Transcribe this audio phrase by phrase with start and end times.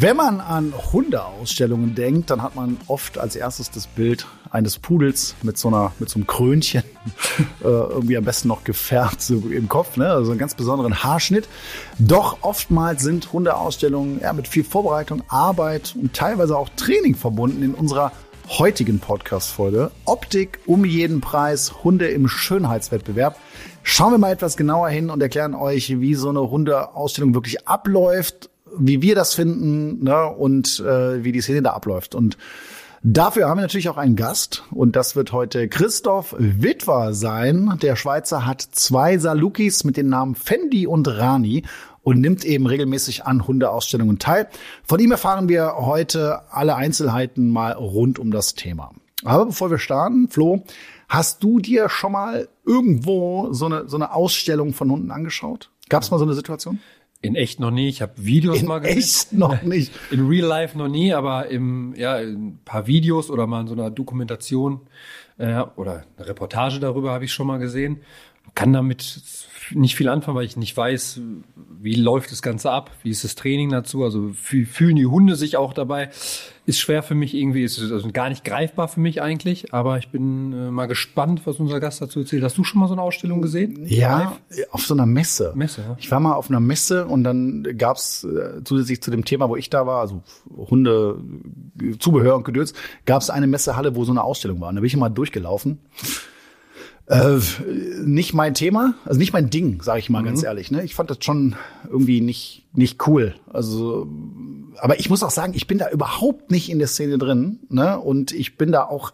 [0.00, 5.34] Wenn man an Hundeausstellungen denkt, dann hat man oft als erstes das Bild eines Pudels
[5.42, 6.84] mit so einer mit so einem Krönchen
[7.62, 10.08] äh, irgendwie am besten noch gefärbt so im Kopf, ne?
[10.08, 11.48] Also einen ganz besonderen Haarschnitt.
[11.98, 17.64] Doch oftmals sind Hundeausstellungen ja mit viel Vorbereitung, Arbeit und teilweise auch Training verbunden.
[17.64, 18.12] In unserer
[18.50, 23.36] heutigen Podcast-Folge Optik um jeden Preis Hunde im Schönheitswettbewerb
[23.82, 28.48] schauen wir mal etwas genauer hin und erklären euch, wie so eine Hundeausstellung wirklich abläuft
[28.76, 32.14] wie wir das finden ne, und äh, wie die Szene da abläuft.
[32.14, 32.36] Und
[33.02, 37.78] dafür haben wir natürlich auch einen Gast und das wird heute Christoph Witwer sein.
[37.82, 41.64] Der Schweizer hat zwei Salukis mit den Namen Fendi und Rani
[42.02, 44.48] und nimmt eben regelmäßig an Hundeausstellungen teil.
[44.84, 48.92] Von ihm erfahren wir heute alle Einzelheiten mal rund um das Thema.
[49.24, 50.62] Aber bevor wir starten, Flo,
[51.08, 55.70] hast du dir schon mal irgendwo so eine, so eine Ausstellung von Hunden angeschaut?
[55.88, 56.80] Gab es mal so eine Situation?
[57.20, 57.88] In echt noch nie.
[57.88, 58.96] Ich habe Videos in mal gesehen.
[58.96, 59.92] In echt noch nicht.
[60.10, 63.66] In Real Life noch nie, aber im ja in ein paar Videos oder mal in
[63.66, 64.82] so einer Dokumentation
[65.36, 68.02] äh, oder eine Reportage darüber habe ich schon mal gesehen.
[68.54, 69.20] Kann damit
[69.74, 71.20] nicht viel anfangen, weil ich nicht weiß,
[71.80, 75.56] wie läuft das Ganze ab, wie ist das Training dazu, also fühlen die Hunde sich
[75.56, 76.10] auch dabei.
[76.66, 80.10] Ist schwer für mich irgendwie, ist also gar nicht greifbar für mich eigentlich, aber ich
[80.10, 82.42] bin äh, mal gespannt, was unser Gast dazu erzählt.
[82.42, 83.86] Hast du schon mal so eine Ausstellung gesehen?
[83.86, 84.66] Ja, Live?
[84.70, 85.52] auf so einer Messe.
[85.54, 85.96] Messe ja.
[85.98, 89.56] Ich war mal auf einer Messe und dann gab's äh, zusätzlich zu dem Thema, wo
[89.56, 90.22] ich da war, also
[90.54, 91.22] Hunde,
[91.98, 92.74] Zubehör und Gedöns,
[93.06, 94.68] gab's eine Messehalle, wo so eine Ausstellung war.
[94.68, 95.78] Und da bin ich mal durchgelaufen.
[97.08, 97.38] Äh,
[98.04, 100.26] nicht mein Thema, also nicht mein Ding, sage ich mal mhm.
[100.26, 100.70] ganz ehrlich.
[100.70, 100.84] Ne?
[100.84, 101.56] Ich fand das schon
[101.88, 103.34] irgendwie nicht nicht cool.
[103.52, 104.06] Also,
[104.78, 107.60] aber ich muss auch sagen, ich bin da überhaupt nicht in der Szene drin.
[107.68, 107.98] Ne?
[107.98, 109.12] Und ich bin da auch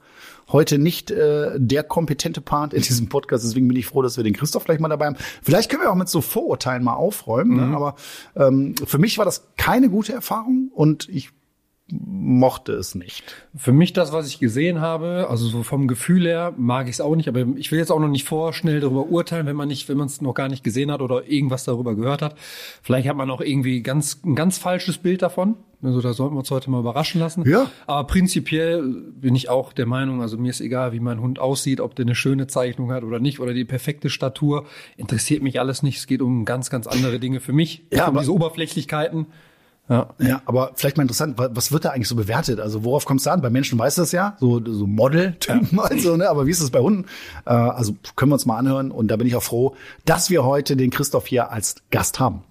[0.53, 3.45] heute nicht äh, der kompetente Part in diesem Podcast.
[3.45, 5.17] Deswegen bin ich froh, dass wir den Christoph gleich mal dabei haben.
[5.43, 7.57] Vielleicht können wir auch mit so Vorurteilen mal aufräumen.
[7.57, 7.63] Ne?
[7.63, 7.71] Mhm.
[7.71, 7.77] Ne?
[7.77, 7.97] Aber
[8.37, 11.31] ähm, für mich war das keine gute Erfahrung und ich
[12.05, 13.23] mochte es nicht.
[13.57, 17.01] Für mich das, was ich gesehen habe, also so vom Gefühl her, mag ich es
[17.01, 19.89] auch nicht, aber ich will jetzt auch noch nicht vorschnell darüber urteilen, wenn man nicht,
[19.89, 22.37] wenn man es noch gar nicht gesehen hat oder irgendwas darüber gehört hat.
[22.83, 25.57] Vielleicht hat man auch irgendwie ganz, ein ganz falsches Bild davon.
[25.83, 27.47] Also da sollten wir uns heute mal überraschen lassen.
[27.47, 27.71] Ja.
[27.87, 31.81] Aber prinzipiell bin ich auch der Meinung, also mir ist egal, wie mein Hund aussieht,
[31.81, 34.65] ob der eine schöne Zeichnung hat oder nicht oder die perfekte Statur.
[34.97, 35.99] Interessiert mich alles nicht.
[35.99, 37.85] Es geht um ganz, ganz andere Dinge für mich.
[37.93, 39.27] Ja, um diese Oberflächlichkeiten.
[39.87, 40.09] Ja.
[40.19, 42.59] ja, aber vielleicht mal interessant, was wird da eigentlich so bewertet?
[42.59, 43.43] Also worauf kommt es da an?
[43.43, 45.83] Bei Menschen weiß das ja, so, so Model-Typen ja.
[45.83, 46.31] also, ne?
[46.31, 47.05] aber wie ist es bei Hunden?
[47.45, 50.45] Äh, also können wir uns mal anhören und da bin ich auch froh, dass wir
[50.45, 52.45] heute den Christoph hier als Gast haben.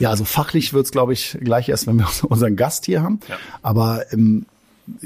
[0.00, 3.20] Ja, also fachlich wird's, glaube ich, gleich erst, wenn wir unseren Gast hier haben.
[3.28, 3.36] Ja.
[3.62, 4.46] Aber ähm,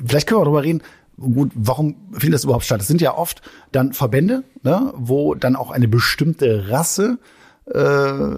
[0.06, 0.82] vielleicht können wir darüber reden,
[1.18, 2.80] gut, warum findet das überhaupt statt?
[2.80, 7.18] Es sind ja oft dann Verbände, ne, wo dann auch eine bestimmte Rasse
[7.66, 8.36] äh,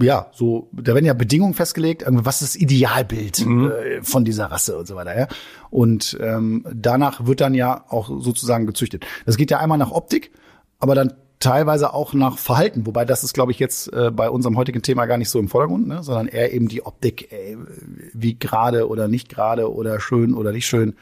[0.00, 3.70] ja, so, da werden ja Bedingungen festgelegt, was ist das Idealbild mhm.
[3.70, 5.28] äh, von dieser Rasse und so weiter, ja.
[5.70, 9.06] Und ähm, danach wird dann ja auch sozusagen gezüchtet.
[9.26, 10.30] Das geht ja einmal nach Optik,
[10.78, 14.56] aber dann teilweise auch nach Verhalten, wobei das ist, glaube ich, jetzt äh, bei unserem
[14.56, 16.02] heutigen Thema gar nicht so im Vordergrund, ne?
[16.02, 17.56] sondern eher eben die Optik, ey,
[18.12, 20.94] wie gerade oder nicht gerade oder schön oder nicht schön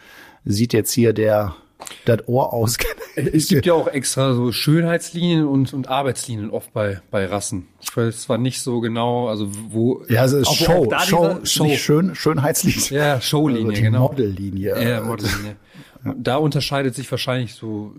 [0.45, 1.57] sieht jetzt hier der
[2.05, 2.79] das Ohr aus.
[3.17, 7.69] es gibt ja auch extra so Schönheitslinien und, und Arbeitslinien oft bei, bei Rassen.
[7.81, 10.03] Ich weiß zwar nicht so genau, also wo.
[10.09, 11.65] Ja, also ist Show, Show, Show.
[11.65, 12.81] Nicht schön, Schönheitslinie.
[12.91, 14.09] Ja, Showlinie, also genau.
[14.09, 14.83] Modellinie.
[14.83, 15.57] Ja, Modellinie.
[16.17, 17.95] Da unterscheidet sich wahrscheinlich so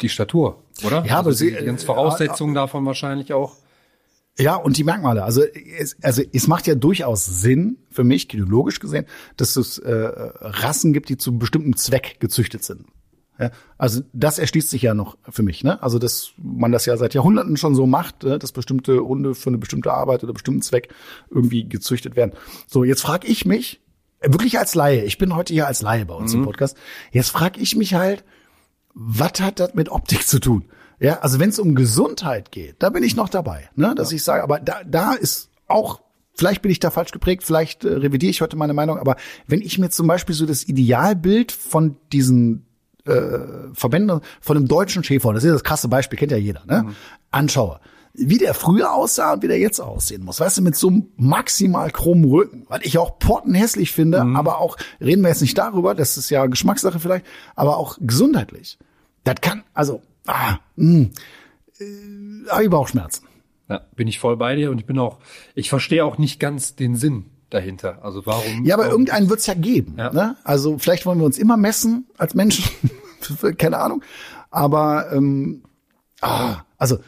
[0.00, 1.04] die Statur, oder?
[1.04, 3.56] Ja, also aber sie, die ganzen Voraussetzungen äh, davon wahrscheinlich auch.
[4.38, 5.24] Ja, und die Merkmale.
[5.24, 9.06] Also es, also es macht ja durchaus Sinn für mich, genealogisch gesehen,
[9.36, 12.86] dass es äh, Rassen gibt, die zu einem bestimmten Zweck gezüchtet sind.
[13.40, 15.62] Ja, also das erschließt sich ja noch für mich.
[15.62, 15.80] Ne?
[15.82, 18.38] Also dass man das ja seit Jahrhunderten schon so macht, ne?
[18.38, 20.88] dass bestimmte Hunde für eine bestimmte Arbeit oder bestimmten Zweck
[21.30, 22.32] irgendwie gezüchtet werden.
[22.66, 23.80] So, jetzt frage ich mich,
[24.20, 26.40] wirklich als Laie, ich bin heute hier als Laie bei uns mhm.
[26.40, 26.76] im Podcast,
[27.12, 28.24] jetzt frage ich mich halt,
[29.00, 30.64] was hat das mit Optik zu tun?
[30.98, 34.16] Ja, also wenn es um Gesundheit geht, da bin ich noch dabei, ne, dass ja.
[34.16, 36.00] ich sage, aber da, da ist auch
[36.34, 39.16] Vielleicht bin ich da falsch geprägt, vielleicht äh, revidiere ich heute meine Meinung, aber
[39.48, 42.64] wenn ich mir zum Beispiel so das Idealbild von diesen
[43.06, 43.40] äh,
[43.72, 46.94] Verbänden, von einem deutschen Schäfer, das ist das krasse Beispiel, kennt ja jeder, ne, mhm.
[47.32, 47.80] anschaue,
[48.14, 50.38] wie der früher aussah und wie der jetzt aussehen muss.
[50.38, 54.36] Weißt du, mit so einem maximal krummen Rücken, was ich auch pottenhässlich finde, mhm.
[54.36, 58.78] aber auch, reden wir jetzt nicht darüber, das ist ja Geschmackssache vielleicht, aber auch gesundheitlich.
[59.28, 61.10] Das kann, also, ah, mh,
[61.80, 61.84] äh,
[62.50, 63.26] habe ich Bauchschmerzen.
[63.68, 65.18] Ja, bin ich voll bei dir und ich bin auch,
[65.54, 68.02] ich verstehe auch nicht ganz den Sinn dahinter?
[68.02, 68.64] Also warum?
[68.64, 69.96] Ja, aber warum, irgendeinen wird's ja geben.
[69.98, 70.10] Ja.
[70.14, 70.36] Ne?
[70.44, 72.64] Also vielleicht wollen wir uns immer messen als Menschen,
[73.58, 74.02] keine Ahnung.
[74.50, 75.62] Aber ähm,
[76.22, 76.98] ah, also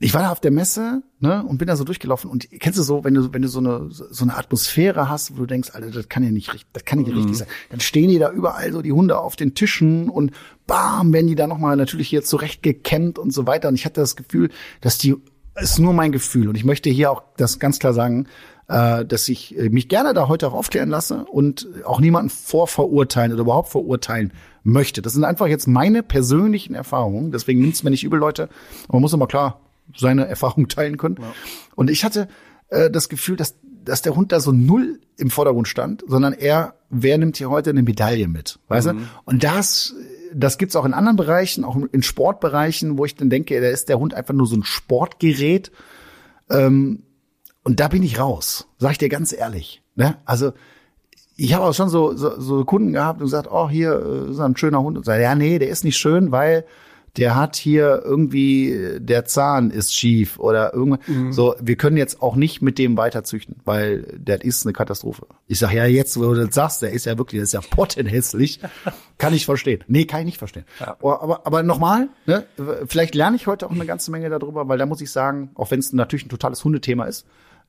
[0.00, 2.82] ich war da auf der Messe ne, und bin da so durchgelaufen und kennst du
[2.82, 5.90] so, wenn du wenn du so eine so eine Atmosphäre hast, wo du denkst, Alter,
[5.90, 7.48] das kann ja nicht richtig, das kann nicht richtig sein.
[7.70, 10.32] Dann stehen die da überall so die Hunde auf den Tischen und
[10.66, 13.84] bam, werden die da noch mal natürlich hier zurecht gekämmt und so weiter und ich
[13.84, 14.50] hatte das Gefühl,
[14.80, 15.16] dass die
[15.60, 18.28] ist nur mein Gefühl und ich möchte hier auch das ganz klar sagen,
[18.68, 23.32] äh, dass ich äh, mich gerne da heute auch aufklären lasse und auch niemanden vorverurteilen
[23.32, 25.02] oder überhaupt verurteilen möchte.
[25.02, 27.32] Das sind einfach jetzt meine persönlichen Erfahrungen.
[27.32, 28.44] Deswegen nimmt's mir nicht übel, Leute.
[28.84, 29.60] Aber man muss immer klar
[29.96, 31.18] seine Erfahrungen teilen können.
[31.74, 32.28] Und ich hatte
[32.68, 36.74] äh, das Gefühl, dass, dass der Hund da so null im Vordergrund stand, sondern er,
[36.90, 38.58] wer nimmt hier heute eine Medaille mit?
[38.68, 38.94] Weißt du?
[39.24, 39.94] Und das,
[40.34, 43.88] das gibt's auch in anderen Bereichen, auch in Sportbereichen, wo ich dann denke, da ist
[43.88, 45.72] der Hund einfach nur so ein Sportgerät.
[46.50, 47.02] Ähm,
[47.64, 49.82] und da bin ich raus, sag ich dir ganz ehrlich.
[49.94, 50.16] Ne?
[50.24, 50.52] Also
[51.36, 54.40] ich habe auch schon so, so, so Kunden gehabt und gesagt, oh, hier äh, ist
[54.40, 54.98] ein schöner Hund.
[54.98, 56.64] Und sage, ja, nee, der ist nicht schön, weil
[57.16, 61.00] der hat hier irgendwie, der Zahn ist schief oder irgendwas.
[61.30, 65.26] So, wir können jetzt auch nicht mit dem weiter züchten, weil der ist eine Katastrophe.
[65.46, 67.60] Ich sage, ja, jetzt, wo du das sagst, der ist ja wirklich, der ist ja
[67.60, 68.60] pottenhässlich.
[69.18, 69.82] kann ich verstehen.
[69.88, 70.64] Nee, kann ich nicht verstehen.
[70.78, 72.44] Aber, aber, aber nochmal, ne,
[72.86, 75.70] vielleicht lerne ich heute auch eine ganze Menge darüber, weil da muss ich sagen, auch
[75.70, 77.26] wenn es natürlich ein totales Hundethema ist,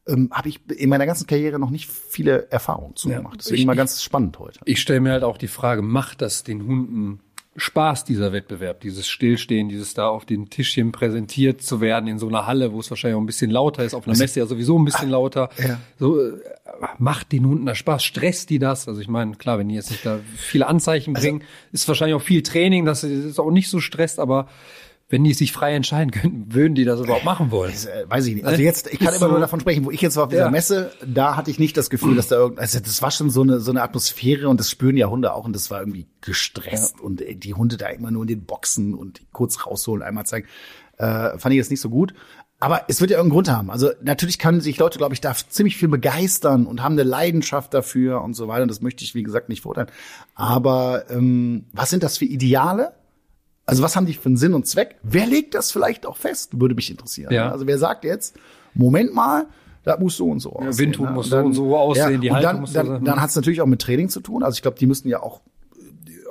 [0.07, 3.37] ähm, habe ich in meiner ganzen Karriere noch nicht viele Erfahrungen zu gemacht.
[3.39, 4.59] Deswegen Ich- mal ganz spannend heute.
[4.65, 7.19] Ich stelle mir halt auch die Frage, macht das den Hunden
[7.55, 12.27] Spaß, dieser Wettbewerb, dieses Stillstehen, dieses da auf den Tischchen präsentiert zu werden in so
[12.27, 14.77] einer Halle, wo es wahrscheinlich auch ein bisschen lauter ist, auf einer Messe ja sowieso
[14.77, 15.49] ein bisschen lauter.
[15.57, 15.79] ja.
[15.97, 16.39] So, äh,
[16.99, 18.03] macht den Hunden das Spaß?
[18.03, 18.87] Stresst die das?
[18.87, 22.21] Also ich meine, klar, wenn die jetzt nicht da viele Anzeichen bringen, ist wahrscheinlich auch
[22.21, 24.47] viel Training, dass es auch nicht so stresst, aber
[25.09, 27.71] wenn die sich frei entscheiden könnten, würden die das überhaupt machen wollen?
[27.71, 28.45] Das, äh, weiß ich nicht.
[28.45, 30.29] Also jetzt, ich kann Ist immer so- nur davon sprechen, wo ich jetzt war auf
[30.29, 30.51] dieser Ja.
[30.51, 33.41] Messe, da hatte ich nicht das Gefühl, dass da irgend, also das war schon so
[33.41, 36.99] eine, so eine Atmosphäre und das spüren ja Hunde auch und das war irgendwie gestresst
[37.01, 40.47] und äh, die Hunde da immer nur in den Boxen und kurz rausholen, einmal zeigen,
[40.97, 42.13] äh, fand ich jetzt nicht so gut.
[42.61, 43.71] Aber es wird ja irgendeinen Grund haben.
[43.71, 47.73] Also natürlich können sich Leute, glaube ich, da ziemlich viel begeistern und haben eine Leidenschaft
[47.73, 48.63] dafür und so weiter.
[48.63, 49.87] Und das möchte ich, wie gesagt, nicht verurteilen.
[50.35, 52.91] Aber ähm, was sind das für Ideale?
[53.69, 54.95] Also was haben die für einen Sinn und Zweck?
[55.03, 56.59] Wer legt das vielleicht auch fest?
[56.59, 57.33] Würde mich interessieren.
[57.33, 57.51] Ja.
[57.51, 58.35] Also wer sagt jetzt,
[58.73, 59.47] Moment mal,
[59.83, 60.77] das muss so und so aussehen.
[60.77, 61.13] Windhut ne?
[61.13, 63.05] muss Und so und so aussehen, die und Haltung dann, muss so dann, sein.
[63.05, 64.43] dann hat es natürlich auch mit Training zu tun.
[64.43, 65.41] Also ich glaube, die müssen ja auch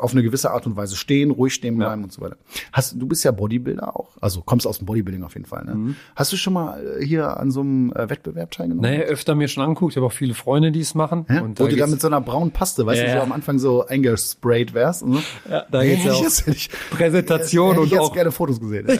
[0.00, 2.36] auf eine gewisse Art und Weise stehen, ruhig stehen bleiben und so weiter.
[2.72, 5.64] Hast du bist ja Bodybuilder auch, also kommst aus dem Bodybuilding auf jeden Fall.
[5.64, 5.74] Ne?
[5.74, 5.96] Mhm.
[6.16, 8.82] Hast du schon mal äh, hier an so einem äh, Wettbewerb teilgenommen?
[8.90, 9.92] Naja, öfter mir schon anguckt.
[9.92, 11.26] Ich habe auch viele Freunde, die es machen.
[11.28, 11.42] Ja?
[11.42, 13.22] Und Wo du da mit so einer braunen Paste, weißt Ja, du, so ja.
[13.22, 15.00] am Anfang so eingesprayt wärst.
[15.00, 15.18] So.
[15.50, 18.60] Ja, da geht's ja ich auch jetzt- ich- Präsentation ich und jetzt auch gerne Fotos
[18.60, 18.86] gesehen.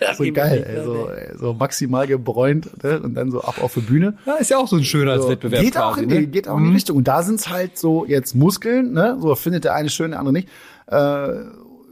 [0.00, 0.14] Ja.
[0.14, 3.00] so geil, ey, so, ey, so maximal gebräunt ne?
[3.00, 4.14] und dann so ab auf die Bühne.
[4.24, 6.02] ja, ist ja auch so ein schöner So, Wettbewerb geht auch quasi.
[6.04, 6.26] in die, ne?
[6.28, 6.96] geht auch in die Richtung.
[6.98, 9.18] Und da sind's halt so jetzt Muskeln, ne?
[9.20, 10.48] So findet der eine schön, der andere nicht.
[10.86, 11.28] Äh,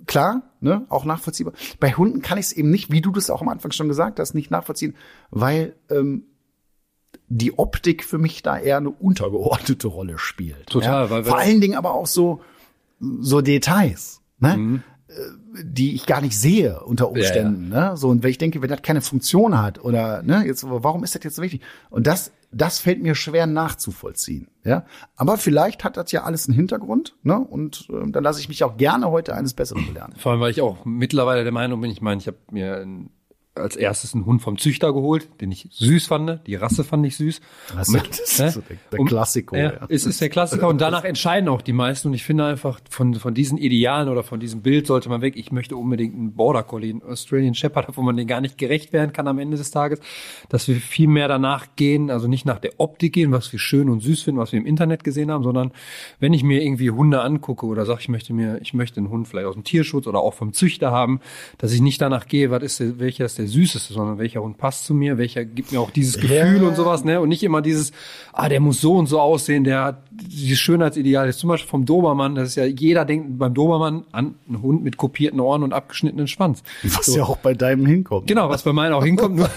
[0.06, 0.86] klar, ne?
[0.88, 1.52] Auch nachvollziehbar.
[1.80, 4.18] Bei Hunden kann ich es eben nicht, wie du das auch am Anfang schon gesagt
[4.18, 4.94] hast, nicht nachvollziehen,
[5.30, 6.24] weil ähm,
[7.28, 10.66] die Optik für mich da eher eine untergeordnete Rolle spielt.
[10.68, 11.10] Total, ja?
[11.10, 12.40] weil wir- vor allen Dingen aber auch so
[13.20, 14.56] so Details, ne?
[14.56, 14.82] Mhm.
[15.64, 17.96] Die ich gar nicht sehe unter Umständen, ne?
[17.96, 21.14] So und wenn ich denke, wenn das keine Funktion hat oder ne, jetzt warum ist
[21.14, 21.62] das jetzt so wichtig?
[21.88, 24.84] Und das das fällt mir schwer nachzuvollziehen, ja?
[25.16, 27.38] Aber vielleicht hat das ja alles einen Hintergrund, ne?
[27.38, 30.14] Und äh, dann lasse ich mich auch gerne heute eines Besseren belehren.
[30.16, 33.10] Vor allem, weil ich auch mittlerweile der Meinung bin, ich meine, ich habe mir ein,
[33.58, 36.40] als erstes einen Hund vom Züchter geholt, den ich süß fand.
[36.46, 37.40] Die Rasse fand ich süß.
[37.76, 38.50] Das, Mit- das ist ne?
[38.50, 39.56] so der, der Um- Klassiker.
[39.56, 42.44] Ja, Ja, es ist der Klassiker und danach entscheiden auch die meisten und ich finde
[42.44, 45.34] einfach von, von diesen Idealen oder von diesem Bild sollte man weg.
[45.36, 48.92] Ich möchte unbedingt einen Border Collie, einen Australian Shepherd, wo man den gar nicht gerecht
[48.92, 50.00] werden kann am Ende des Tages,
[50.48, 53.88] dass wir viel mehr danach gehen, also nicht nach der Optik gehen, was wir schön
[53.88, 55.72] und süß finden, was wir im Internet gesehen haben, sondern
[56.20, 59.26] wenn ich mir irgendwie Hunde angucke oder sage, ich möchte mir, ich möchte einen Hund
[59.28, 61.20] vielleicht aus dem Tierschutz oder auch vom Züchter haben,
[61.58, 64.58] dass ich nicht danach gehe, was ist der, welcher ist der süßeste, sondern welcher Hund
[64.58, 67.20] passt zu mir, welcher gibt mir auch dieses Gefühl und sowas, ne?
[67.20, 67.92] Und nicht immer dieses,
[68.32, 71.26] ah, der muss so und so aussehen, der hat dieses Schönheitsideal.
[71.26, 74.62] Das ist zum Beispiel vom Dobermann, das ist ja, jeder denkt beim Dobermann an einen
[74.62, 76.62] Hund mit kopierten Ohren und abgeschnittenen Schwanz.
[76.82, 78.26] Was ja auch bei deinem hinkommt.
[78.26, 79.50] Genau, was bei meinen auch hinkommt, nur,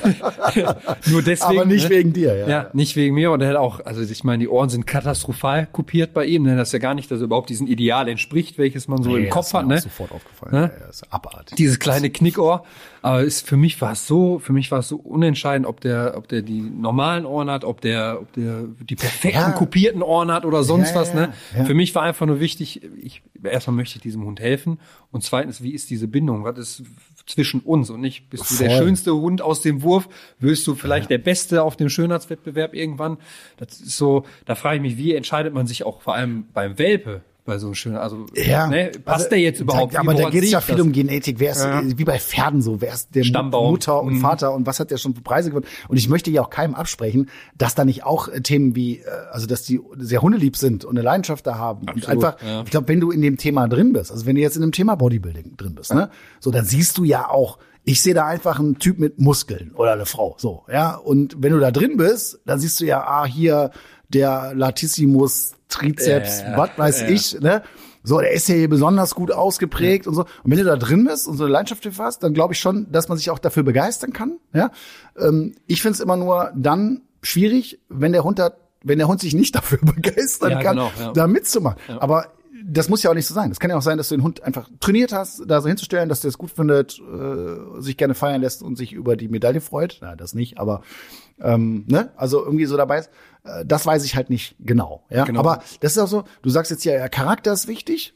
[1.07, 1.59] nur deswegen.
[1.59, 1.89] Aber nicht ne?
[1.89, 2.47] wegen dir, ja.
[2.47, 3.31] Ja, nicht wegen mir.
[3.31, 6.43] Und er hat auch, also ich meine, die Ohren sind katastrophal kopiert bei ihm.
[6.43, 6.55] Ne?
[6.55, 9.25] Das ist ja gar nicht, dass er überhaupt diesem Ideal entspricht, welches man so Nee,
[9.25, 9.67] im Kopf hat.
[9.67, 9.79] Ne?
[9.79, 10.53] sofort aufgefallen.
[10.53, 10.71] Ne?
[10.73, 11.55] Ja, ja, ist abartig.
[11.57, 12.63] Dieses kleine Knickohr.
[13.01, 15.79] Aber ist für mich mich war es so, für mich war es so unentscheidend, ob
[15.81, 19.51] der, ob der die normalen Ohren hat, ob der, ob der die perfekten Ja.
[19.51, 21.09] kopierten Ohren hat oder sonst Ja, was.
[21.13, 21.33] ja, Ne?
[21.57, 21.63] ja.
[21.65, 24.79] Für mich war einfach nur wichtig, ich erstmal möchte ich diesem Hund helfen
[25.11, 26.43] und zweitens, wie ist diese Bindung?
[26.43, 26.83] Was ist
[27.25, 28.79] zwischen uns und nicht bist du der Voll.
[28.79, 30.09] schönste Hund aus dem Wurf,
[30.39, 33.17] wirst du vielleicht der Beste auf dem Schönheitswettbewerb irgendwann.
[33.57, 36.77] Das ist so, da frage ich mich, wie entscheidet man sich auch vor allem beim
[36.77, 38.67] Welpe bei so einem schönen, also Ja.
[38.67, 39.95] ne, passt Also, der jetzt überhaupt?
[39.97, 40.85] Aber da geht es ja viel das?
[40.85, 41.39] um Genetik.
[41.39, 41.81] Wer ist, Ja.
[41.83, 43.71] wie bei Pferden so, wer ist der Stammbaum.
[43.71, 44.19] Mutter und Mhm.
[44.21, 45.65] Vater und was hat der schon für Preise gewonnen?
[45.87, 49.03] Und ich möchte ja auch keinem absprechen, dass da nicht auch äh, Themen wie, äh,
[49.31, 51.81] also dass die sehr hundelieb sind und eine Leidenschaft da haben.
[51.81, 52.61] und Absolut, einfach, ja.
[52.63, 54.71] ich glaube, wenn du in dem Thema drin bist, also wenn du jetzt in dem
[54.71, 58.59] Thema Bodybuilding drin bist, ne, so dann siehst du ja auch, ich sehe da einfach
[58.59, 60.95] einen Typ mit Muskeln oder eine Frau, so, ja.
[60.95, 63.71] Und wenn du da drin bist, dann siehst du ja, ah, hier
[64.09, 67.07] der Latissimus Trizeps, Ja, ja, was weiß ja.
[67.09, 67.63] ich, ne?
[68.03, 70.21] So, der ist ja hier besonders gut ausgeprägt und so.
[70.21, 72.59] Und wenn du da drin bist und so eine Leidenschaft dafür hast, dann glaube ich
[72.59, 74.37] schon, dass man sich auch dafür begeistern kann.
[74.53, 74.71] Ja,
[75.19, 79.21] ähm, ich finde es immer nur dann schwierig, wenn der Hund hat, wenn der Hund
[79.21, 81.13] sich nicht dafür begeistern Ja, kann, genau, ja.
[81.13, 81.77] da mitzumachen.
[81.99, 82.27] Aber
[82.63, 83.49] das muss ja auch nicht so sein.
[83.49, 86.09] Das kann ja auch sein, dass du den Hund einfach trainiert hast, da so hinzustellen,
[86.09, 89.61] dass der es gut findet, äh, sich gerne feiern lässt und sich über die Medaille
[89.61, 89.97] freut.
[90.01, 90.81] Na, das nicht, aber
[91.39, 92.11] ähm, ne?
[92.15, 93.09] Also irgendwie so dabei ist.
[93.43, 95.03] Äh, das weiß ich halt nicht genau.
[95.09, 95.39] Ja, Genau.
[95.39, 96.23] aber das ist auch so.
[96.41, 98.13] Du sagst jetzt ja, ja, Charakter ist wichtig.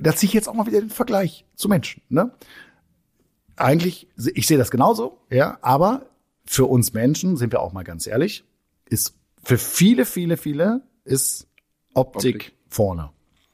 [0.00, 2.02] Da ziehe ich jetzt auch mal wieder den Vergleich zu Menschen.
[2.08, 2.32] Ne?
[3.56, 6.06] Eigentlich, ich sehe das genauso, ja, aber
[6.46, 8.44] für uns Menschen, sind wir auch mal ganz ehrlich,
[8.88, 11.48] ist für viele, viele, viele ist
[11.94, 12.52] Optik, Optik.
[12.68, 13.10] vorne.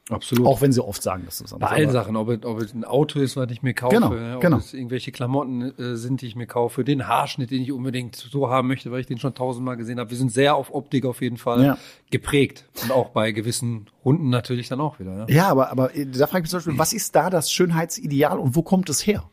[0.09, 0.45] Absolut.
[0.45, 2.83] Auch wenn sie oft sagen, dass das Bei allen Sachen, ob es, ob es ein
[2.83, 4.57] Auto ist, was ich mir kaufe, Genau, ob genau.
[4.57, 8.47] es irgendwelche Klamotten äh, sind, die ich mir kaufe, den Haarschnitt, den ich unbedingt so
[8.49, 10.11] haben möchte, weil ich den schon tausendmal gesehen habe.
[10.11, 11.77] Wir sind sehr auf Optik auf jeden Fall Ja.
[12.11, 12.65] geprägt.
[12.83, 15.25] Und auch bei gewissen Hunden natürlich dann auch wieder.
[15.27, 15.35] Ja.
[15.35, 18.37] Ja, aber, aber äh, da frage ich mich zum Beispiel, was ist da das Schönheitsideal
[18.37, 19.23] und wo kommt es her?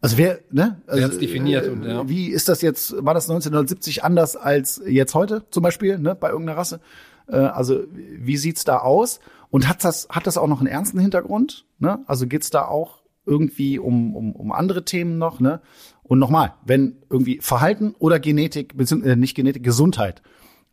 [0.00, 0.80] Also wer, ne?
[0.86, 2.08] Also, hat's definiert und, ja.
[2.08, 6.28] Wie ist das jetzt, war das 1970 anders als jetzt heute zum Beispiel, ne, bei
[6.30, 6.80] irgendeiner Rasse?
[7.28, 9.20] Äh, also wie sieht's da aus?
[9.50, 11.64] Und hat das, hat das auch noch einen ernsten Hintergrund?
[11.78, 12.00] Ne?
[12.06, 15.40] Also geht's da auch irgendwie um, um, um andere Themen noch?
[15.40, 15.60] Ne?
[16.02, 20.22] Und nochmal, wenn irgendwie Verhalten oder Genetik, beziehungsweise äh, nicht Genetik, Gesundheit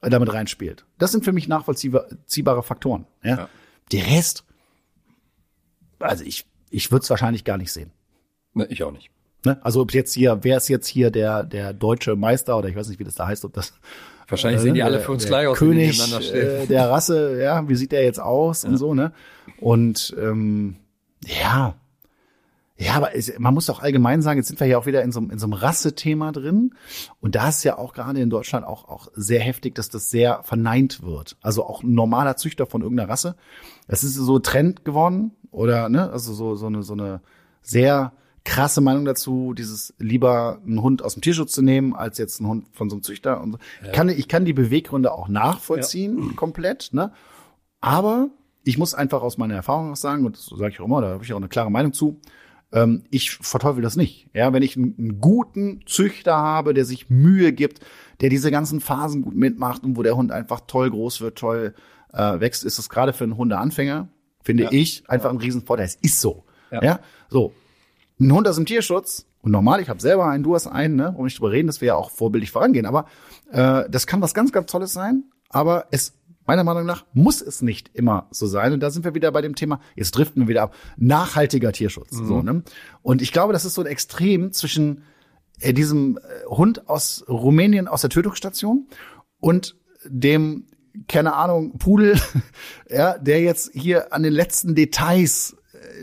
[0.01, 0.85] äh, damit reinspielt.
[0.97, 3.05] Das sind für mich nachvollziehbare Faktoren.
[3.23, 3.37] Ja?
[3.37, 3.49] Ja.
[3.91, 4.45] Der Rest,
[5.99, 7.91] also ich, ich würde es wahrscheinlich gar nicht sehen.
[8.53, 9.11] Ne, ich auch nicht.
[9.45, 9.59] Ne?
[9.63, 12.89] Also ob jetzt hier, wer ist jetzt hier der, der deutsche Meister oder ich weiß
[12.89, 13.73] nicht, wie das da heißt, ob das
[14.31, 15.99] Wahrscheinlich sehen die alle für uns gleich aus, König
[16.33, 19.11] äh, der Rasse, ja, wie sieht der jetzt aus und so, ne?
[19.59, 20.77] Und ähm,
[21.25, 21.75] ja,
[22.77, 25.11] ja, aber es, man muss doch allgemein sagen, jetzt sind wir ja auch wieder in
[25.11, 26.73] so, einem- in so einem Rassethema drin.
[27.19, 30.41] Und da ist ja auch gerade in Deutschland auch, auch sehr heftig, dass das sehr
[30.43, 31.37] verneint wird.
[31.43, 33.35] Also auch ein normaler Züchter von irgendeiner Rasse.
[33.87, 37.21] Das ist so Trend geworden oder, ne, also so, so eine, so eine
[37.61, 42.39] sehr krasse Meinung dazu, dieses lieber einen Hund aus dem Tierschutz zu nehmen, als jetzt
[42.39, 43.41] einen Hund von so einem Züchter.
[43.41, 43.57] Und so.
[43.83, 47.11] ich, kann, ich kann die Beweggründe auch nachvollziehen, komplett, ne?
[47.81, 48.29] Aber
[48.63, 51.09] ich muss einfach aus meiner Erfahrung auch sagen, und das sage ich auch immer, da
[51.09, 52.19] habe ich auch eine klare Meinung zu,
[52.71, 54.27] ähm, ich verteufel das nicht.
[54.33, 57.79] Ja, wenn ich einen, einen guten Züchter habe, der sich Mühe gibt,
[58.21, 61.73] der diese ganzen Phasen gut mitmacht und wo der Hund einfach toll groß wird, toll
[62.13, 64.09] äh, wächst, ist es gerade für einen Hundeanfänger,
[64.43, 65.85] finde ich, einfach ein Riesenvorteil.
[65.85, 66.43] Es ist so.
[66.71, 66.83] Ja.
[66.83, 66.99] Ja.
[67.29, 67.53] so.
[68.21, 71.13] Ein Hund aus dem Tierschutz, und normal, ich habe selber einen, du hast einen, ne,
[71.17, 73.05] um nicht drüber reden, dass wir ja auch vorbildlich vorangehen, aber
[73.51, 76.13] äh, das kann was ganz, ganz Tolles sein, aber es
[76.45, 78.73] meiner Meinung nach muss es nicht immer so sein.
[78.73, 82.09] Und da sind wir wieder bei dem Thema, jetzt driften wir wieder ab, nachhaltiger Tierschutz.
[82.11, 82.63] So, ne?
[83.01, 85.03] Und ich glaube, das ist so ein Extrem zwischen
[85.59, 88.87] äh, diesem äh, Hund aus Rumänien aus der Tötungsstation
[89.39, 90.67] und dem,
[91.07, 92.19] keine Ahnung, Pudel,
[92.89, 95.55] ja, der jetzt hier an den letzten Details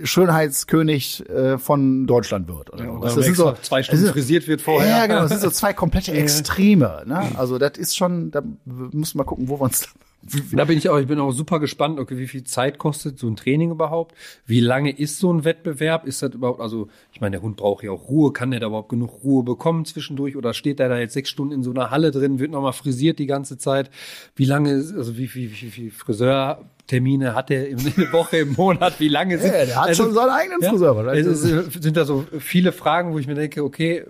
[0.04, 2.72] Schönheitskönig äh, von Deutschland wird.
[2.72, 4.88] Oder Ja, oder extra zwei Stunden das ist- frisiert wird vorher.
[4.90, 5.20] Ja, genau.
[5.22, 7.02] Das sind so zwei komplette Extreme.
[7.06, 7.22] Ne?
[7.36, 9.80] Also das ist schon, da müssen wir gucken, wo wir uns.
[9.80, 9.88] Da
[10.20, 13.36] bin ich auch, ich bin auch super gespannt, okay, wie viel Zeit kostet so ein
[13.36, 14.14] Training überhaupt?
[14.46, 16.06] Wie lange ist so ein Wettbewerb?
[16.06, 18.32] Ist das überhaupt, also, ich meine, der Hund braucht ja auch Ruhe.
[18.32, 20.36] Kann der da überhaupt genug Ruhe bekommen zwischendurch?
[20.36, 23.18] Oder steht der da jetzt sechs Stunden in so einer Halle drin, wird nochmal frisiert
[23.18, 23.90] die ganze Zeit?
[24.34, 28.52] Wie lange, ist- also, wie, wie, wie, wie Friseurtermine hat der in der Woche, im
[28.54, 28.98] Monat?
[29.00, 30.96] Wie lange sind, Ja, der hat also, schon seinen eigenen Friseur.
[30.96, 31.26] wahrscheinlich.
[31.26, 34.04] es ist, sind da so viele Fragen, wo ich mir denke, okay,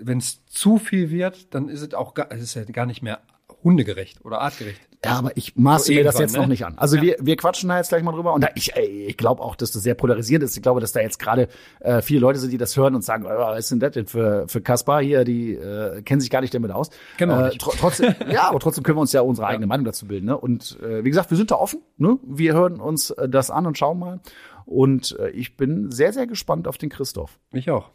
[0.00, 3.02] wenn es zu viel wird, dann ist es auch gar, es ist ja gar nicht
[3.02, 3.20] mehr
[3.62, 4.80] hundegerecht oder artgerecht.
[5.04, 6.40] Ja, aber ich maße So mir das jetzt ne?
[6.40, 6.74] noch nicht an.
[6.78, 7.02] Also Ja.
[7.02, 8.32] wir, wir quatschen da jetzt gleich mal drüber.
[8.32, 10.56] Und da, ich, ey, ich glaube auch, dass das sehr polarisiert ist.
[10.56, 11.48] Ich glaube, dass da jetzt gerade
[11.80, 14.06] äh, viele Leute sind, die das hören und sagen, oh, was ist denn das denn
[14.06, 15.24] für, für Kaspar hier?
[15.24, 16.90] Die äh, kennen sich gar nicht damit aus.
[17.16, 20.06] Genau Äh, tr trotzdem, ja, aber trotzdem können wir uns ja unsere eigene Meinung dazu
[20.06, 20.26] bilden.
[20.26, 20.36] Ne?
[20.36, 21.80] Und äh, wie gesagt, wir sind da offen.
[21.96, 22.18] Ne?
[22.24, 24.20] Wir hören uns äh, das an und schauen mal.
[24.66, 27.38] Und äh, ich bin sehr, sehr gespannt auf den Christoph.
[27.52, 27.90] Ich auch.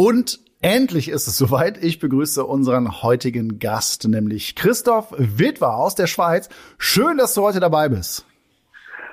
[0.00, 1.82] Und endlich ist es soweit.
[1.82, 6.48] Ich begrüße unseren heutigen Gast, nämlich Christoph Witwer aus der Schweiz.
[6.78, 8.24] Schön, dass du heute dabei bist.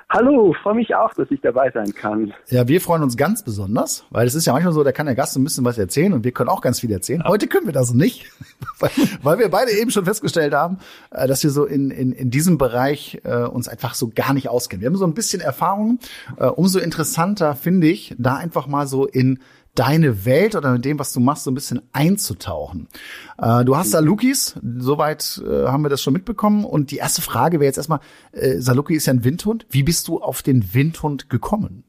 [0.08, 2.32] Hallo, freue mich auch, dass ich dabei sein kann.
[2.50, 5.16] Ja, wir freuen uns ganz besonders, weil es ist ja manchmal so, da kann der
[5.16, 7.24] Gast ein bisschen was erzählen und wir können auch ganz viel erzählen.
[7.26, 8.30] Heute können wir das nicht,
[9.22, 10.78] weil wir beide eben schon festgestellt haben,
[11.10, 14.48] äh, dass wir so in, in, in diesem Bereich äh, uns einfach so gar nicht
[14.48, 14.82] auskennen.
[14.82, 15.98] Wir haben so ein bisschen Erfahrung.
[16.36, 19.40] Äh, umso interessanter finde ich, da einfach mal so in
[19.78, 22.88] deine Welt oder in dem, was du machst, so ein bisschen einzutauchen.
[23.38, 26.64] Äh, du hast Salukis, soweit äh, haben wir das schon mitbekommen.
[26.64, 28.00] Und die erste Frage wäre jetzt erstmal,
[28.32, 29.66] äh, Saluki ist ja ein Windhund.
[29.70, 31.84] Wie bist du auf den Windhund gekommen?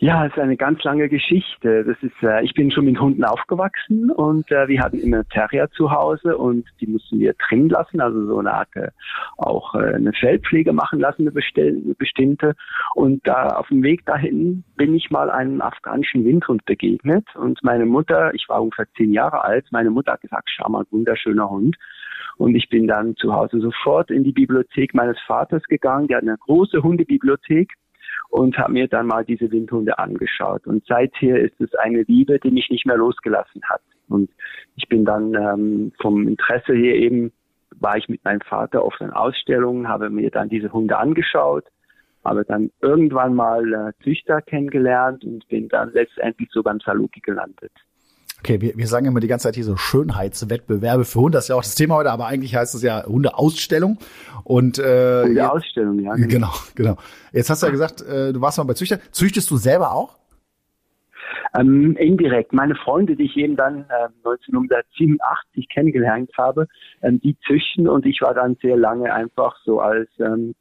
[0.00, 1.82] Ja, es ist eine ganz lange Geschichte.
[1.82, 5.68] Das ist, äh, ich bin schon mit Hunden aufgewachsen und äh, wir hatten immer Terrier
[5.72, 8.90] zu Hause und die mussten wir trennen lassen, also so eine Art äh,
[9.38, 12.54] auch äh, eine Feldpflege machen lassen, eine, bestell, eine bestimmte.
[12.94, 17.84] Und da auf dem Weg dahin bin ich mal einem afghanischen Windhund begegnet und meine
[17.84, 21.76] Mutter, ich war ungefähr zehn Jahre alt, meine Mutter hat gesagt, schau mal, wunderschöner Hund.
[22.36, 26.06] Und ich bin dann zu Hause sofort in die Bibliothek meines Vaters gegangen.
[26.06, 27.72] Der hat eine große Hundebibliothek
[28.28, 30.66] und habe mir dann mal diese Windhunde angeschaut.
[30.66, 33.82] Und seither ist es eine Liebe, die mich nicht mehr losgelassen hat.
[34.08, 34.30] Und
[34.76, 37.32] ich bin dann ähm, vom Interesse hier eben,
[37.80, 41.64] war ich mit meinem Vater auf den Ausstellungen, habe mir dann diese Hunde angeschaut,
[42.24, 47.72] habe dann irgendwann mal äh, Züchter kennengelernt und bin dann letztendlich so beim Saluki gelandet.
[48.40, 51.48] Okay, wir, wir sagen immer die ganze Zeit hier so Schönheitswettbewerbe für Hunde, das ist
[51.48, 53.98] ja auch das Thema heute, aber eigentlich heißt es ja Hundeausstellung.
[54.44, 56.14] Und äh, Hundeausstellung, ja.
[56.14, 56.28] Genau.
[56.28, 56.96] genau, genau.
[57.32, 59.00] Jetzt hast du ja gesagt, äh, du warst mal bei Züchter.
[59.10, 60.16] Züchtest du selber auch?
[61.58, 62.52] Ähm, indirekt.
[62.52, 66.66] Meine Freunde, die ich eben dann äh, 1987 kennengelernt habe,
[67.02, 70.54] ähm, die züchten und ich war dann sehr lange einfach so als ähm,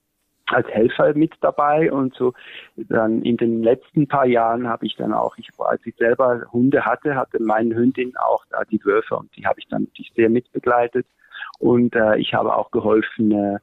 [0.48, 2.34] als Helfer mit dabei und so
[2.76, 6.86] dann in den letzten paar Jahren habe ich dann auch, ich, als ich selber Hunde
[6.86, 10.30] hatte, hatte meine Hündin auch da die Würfe und die habe ich dann natürlich sehr
[10.30, 11.06] mitbegleitet
[11.60, 13.60] und äh, ich habe auch geholfen, äh,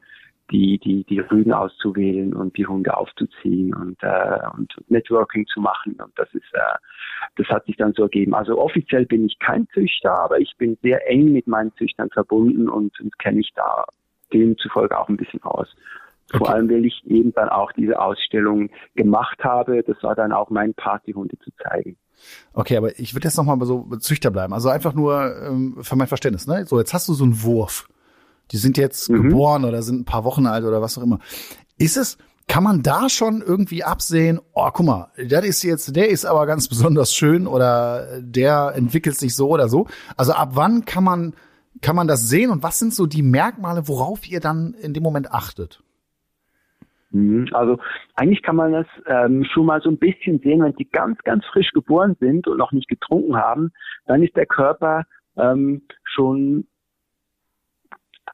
[0.50, 5.94] die, die, die Rüden auszuwählen und die Hunde aufzuziehen und, äh, und Networking zu machen.
[5.94, 6.78] Und das ist, äh,
[7.36, 8.34] das hat sich dann so ergeben.
[8.34, 12.68] Also offiziell bin ich kein Züchter, aber ich bin sehr eng mit meinen Züchtern verbunden
[12.68, 13.84] und, und kenne ich da
[14.32, 15.74] demzufolge auch ein bisschen aus.
[16.30, 16.38] Okay.
[16.38, 19.82] Vor allem, weil ich eben dann auch diese Ausstellung gemacht habe.
[19.82, 21.96] Das war dann auch mein Partyhunde zu zeigen.
[22.52, 24.52] Okay, aber ich würde jetzt noch mal so Züchter bleiben.
[24.52, 26.46] Also einfach nur ähm, für mein Verständnis.
[26.46, 26.66] Ne?
[26.66, 27.88] So, jetzt hast du so einen Wurf.
[28.50, 29.22] Die sind jetzt mhm.
[29.22, 31.18] geboren oder sind ein paar Wochen alt oder was auch immer.
[31.78, 36.10] Ist es, kann man da schon irgendwie absehen, oh, guck mal, der ist jetzt, der
[36.10, 39.86] ist aber ganz besonders schön oder der entwickelt sich so oder so.
[40.16, 41.34] Also ab wann kann man,
[41.80, 45.02] kann man das sehen und was sind so die Merkmale, worauf ihr dann in dem
[45.02, 45.82] Moment achtet?
[47.14, 47.48] Mhm.
[47.52, 47.78] Also
[48.16, 51.44] eigentlich kann man das ähm, schon mal so ein bisschen sehen, wenn die ganz, ganz
[51.46, 53.72] frisch geboren sind und noch nicht getrunken haben,
[54.06, 55.04] dann ist der Körper
[55.36, 56.66] ähm, schon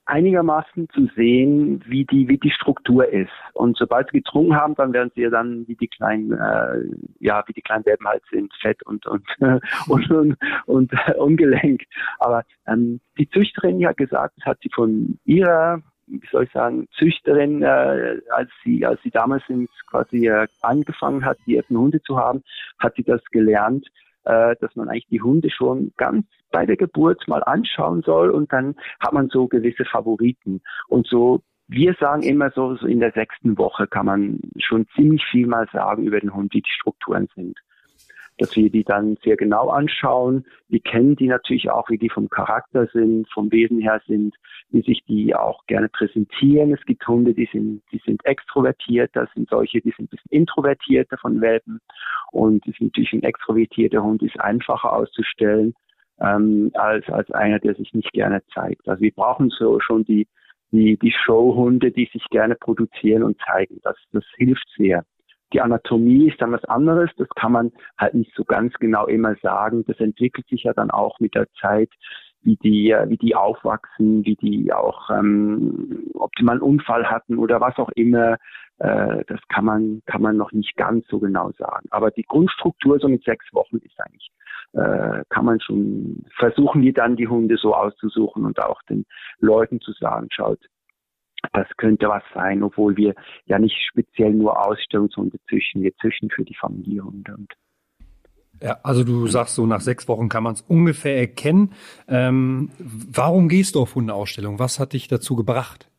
[0.07, 3.31] einigermaßen zu sehen, wie die, wie die Struktur ist.
[3.53, 6.81] Und sobald sie getrunken haben, dann werden sie ja dann wie die kleinen, äh,
[7.21, 9.25] ja, wie die kleinen Welpen halt sind, fett und, und,
[9.89, 11.83] und, und, und äh, ungelenk.
[12.19, 16.89] Aber ähm, die Züchterin hat gesagt, das hat sie von ihrer wie soll ich sagen,
[16.99, 19.43] Züchterin, äh, als sie, als sie damals
[19.89, 22.43] quasi äh, angefangen hat, die ersten Hunde zu haben,
[22.79, 23.87] hat sie das gelernt,
[24.25, 28.53] äh, dass man eigentlich die Hunde schon ganz bei der Geburt mal anschauen soll und
[28.53, 30.61] dann hat man so gewisse Favoriten.
[30.89, 35.25] Und so wir sagen immer so, so in der sechsten Woche kann man schon ziemlich
[35.31, 37.57] viel mal sagen über den Hund, wie die Strukturen sind
[38.41, 40.47] dass wir die dann sehr genau anschauen.
[40.69, 44.35] Wir kennen die natürlich auch, wie die vom Charakter sind, vom Wesen her sind,
[44.71, 46.73] wie sich die auch gerne präsentieren.
[46.73, 50.31] Es gibt Hunde, die sind, die sind extrovertiert, das sind solche, die sind ein bisschen
[50.31, 51.81] introvertierter von Welpen.
[52.33, 55.75] Und ist natürlich ein extrovertierter Hund ist einfacher auszustellen
[56.21, 58.89] ähm, als, als einer, der sich nicht gerne zeigt.
[58.89, 60.27] Also wir brauchen so schon die,
[60.71, 63.81] die, die Showhunde, die sich gerne produzieren und zeigen.
[63.83, 65.05] Das, das hilft sehr.
[65.53, 67.11] Die Anatomie ist dann was anderes.
[67.17, 69.85] Das kann man halt nicht so ganz genau immer sagen.
[69.87, 71.91] Das entwickelt sich ja dann auch mit der Zeit,
[72.43, 77.39] wie die, wie die aufwachsen, wie die auch, ähm, ob die mal einen Unfall hatten
[77.39, 78.39] oder was auch immer.
[78.79, 81.87] Äh, das kann man, kann man noch nicht ganz so genau sagen.
[81.91, 84.31] Aber die Grundstruktur so mit sechs Wochen ist eigentlich,
[84.73, 89.05] äh, kann man schon versuchen, die dann die Hunde so auszusuchen und auch den
[89.41, 90.61] Leuten zu sagen, schaut,
[91.53, 93.15] das könnte was sein, obwohl wir
[93.47, 97.35] ja nicht speziell nur Ausstellungshunde züchten, wir züchten für die Familiehunde.
[97.35, 97.53] Und
[98.63, 101.73] ja, also du sagst so, nach sechs Wochen kann man es ungefähr erkennen.
[102.09, 104.59] Ähm, warum gehst du auf Hundeausstellung?
[104.59, 105.90] Was hat dich dazu gebracht?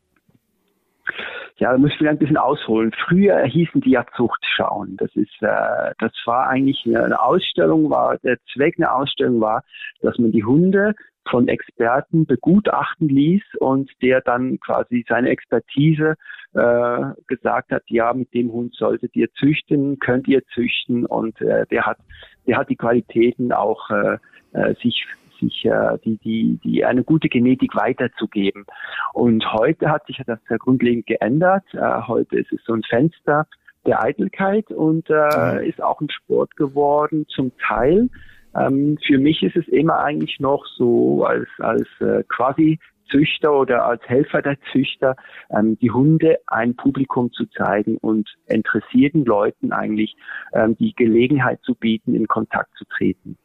[1.56, 2.92] Ja, da muss ich ein bisschen ausholen.
[3.06, 4.96] Früher hießen die ja Zuchtschauen.
[4.96, 9.62] Das ist, äh, das war eigentlich eine Ausstellung, war der Zweck einer Ausstellung war,
[10.00, 10.94] dass man die Hunde
[11.28, 16.16] von Experten begutachten ließ und der dann quasi seine Expertise
[16.54, 21.66] äh, gesagt hat, ja, mit dem Hund solltet ihr züchten, könnt ihr züchten und äh,
[21.66, 21.98] der hat,
[22.46, 24.18] der hat die Qualitäten auch äh,
[24.52, 25.06] äh sich
[25.42, 28.64] sich äh, die, die, die eine gute Genetik weiterzugeben.
[29.12, 31.64] Und heute hat sich das sehr grundlegend geändert.
[31.72, 33.46] Äh, heute ist es so ein Fenster
[33.84, 35.68] der Eitelkeit und äh, mhm.
[35.68, 38.08] ist auch ein Sport geworden zum Teil.
[38.54, 42.78] Ähm, für mich ist es immer eigentlich noch so als, als äh, quasi
[43.10, 45.16] Züchter oder als Helfer der Züchter,
[45.50, 50.16] ähm, die Hunde ein Publikum zu zeigen und interessierten Leuten eigentlich
[50.54, 53.36] ähm, die Gelegenheit zu bieten, in Kontakt zu treten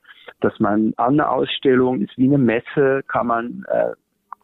[0.42, 3.92] dass man an einer Ausstellung ist wie eine Messe, kann man äh,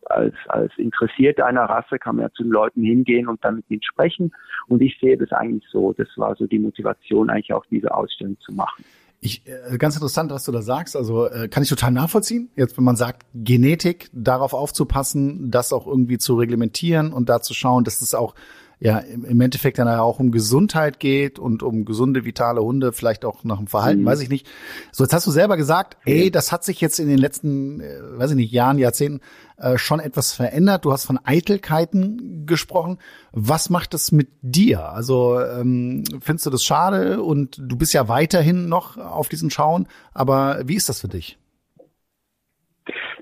[0.10, 3.70] als, als Interessierte einer Rasse kann man ja zu den Leuten hingehen und dann mit
[3.70, 4.34] ihnen sprechen.
[4.68, 5.94] Und ich sehe das eigentlich so.
[5.94, 8.84] Das war so die Motivation, eigentlich auch diese Ausstellung zu machen.
[9.22, 10.98] Ich, äh, ganz interessant, was du da sagst.
[10.98, 12.50] Also äh, kann ich total nachvollziehen.
[12.56, 17.54] Jetzt, wenn man sagt, Genetik, darauf aufzupassen, das auch irgendwie zu reglementieren und da zu
[17.54, 18.36] schauen, dass es auch
[18.80, 23.44] ja im Endeffekt dann auch um Gesundheit geht und um gesunde, vitale Hunde, vielleicht auch
[23.44, 24.06] nach dem Verhalten, mhm.
[24.06, 24.48] weiß ich nicht.
[24.92, 28.00] So, jetzt hast du selber gesagt, ey, das hat sich jetzt in den letzten, äh,
[28.18, 29.22] weiß ich nicht, Jahren, Jahrzehnten
[29.58, 30.86] äh, schon etwas verändert.
[30.86, 32.98] Du hast von Eitelkeiten gesprochen.
[33.32, 34.90] Was macht das mit dir?
[34.90, 39.88] Also ähm, findest du das schade und du bist ja weiterhin noch auf diesen Schauen,
[40.14, 41.38] aber wie ist das für dich?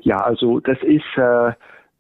[0.02, 1.52] Ja, also das ist äh,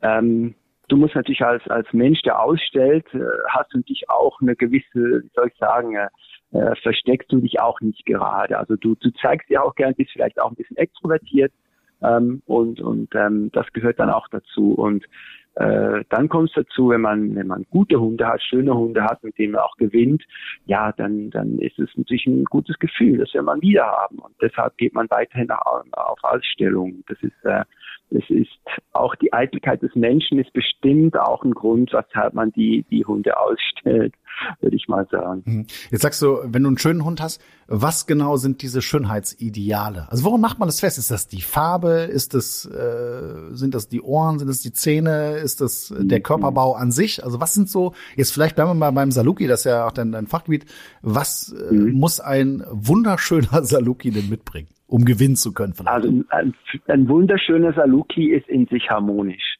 [0.01, 0.55] ähm,
[0.91, 5.23] du musst natürlich als, als Mensch, der ausstellt, äh, hast du dich auch eine gewisse,
[5.23, 6.07] wie soll ich sagen, äh,
[6.51, 8.57] äh, versteckst du dich auch nicht gerade.
[8.57, 11.53] Also du, du zeigst dir auch gern, bist vielleicht auch ein bisschen extrovertiert
[12.01, 14.73] ähm, und, und ähm, das gehört dann auch dazu.
[14.73, 15.05] Und
[15.55, 19.23] äh, dann kommt es dazu, wenn man, wenn man gute Hunde hat, schöne Hunde hat,
[19.23, 20.23] mit denen man auch gewinnt,
[20.65, 24.19] ja, dann, dann ist es natürlich ein gutes Gefühl, das will man wieder haben.
[24.19, 27.03] Und deshalb geht man weiterhin nach, auf Ausstellungen.
[27.07, 27.63] Das ist äh,
[28.11, 28.49] es ist
[28.91, 33.37] auch die Eitelkeit des Menschen ist bestimmt auch ein Grund, weshalb man die, die Hunde
[33.39, 34.13] ausstellt,
[34.59, 35.43] würde ich mal sagen.
[35.45, 35.67] Mhm.
[35.91, 37.41] Jetzt sagst du, wenn du einen schönen Hund hast,
[37.73, 40.07] was genau sind diese Schönheitsideale?
[40.11, 40.97] Also worum macht man das fest?
[40.97, 42.01] Ist das die Farbe?
[42.01, 44.39] Ist das, äh, sind das die Ohren?
[44.39, 45.37] Sind das die Zähne?
[45.37, 46.23] Ist das der mhm.
[46.23, 47.23] Körperbau an sich?
[47.23, 49.93] Also was sind so, jetzt vielleicht bleiben wir mal beim Saluki, das ist ja auch
[49.93, 50.65] dein, dein Fachgebiet.
[51.01, 51.93] Was äh, mhm.
[51.93, 54.67] muss ein wunderschöner Saluki denn mitbringen?
[54.87, 55.73] um gewinnen zu können.
[55.73, 55.89] Vielleicht.
[55.89, 56.53] Also ein,
[56.87, 59.55] ein wunderschöner Saluki ist in sich harmonisch.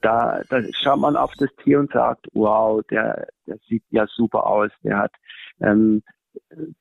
[0.00, 4.44] Da, da schaut man auf das Tier und sagt, wow, der, der sieht ja super
[4.44, 5.12] aus, der hat
[5.60, 6.02] ähm,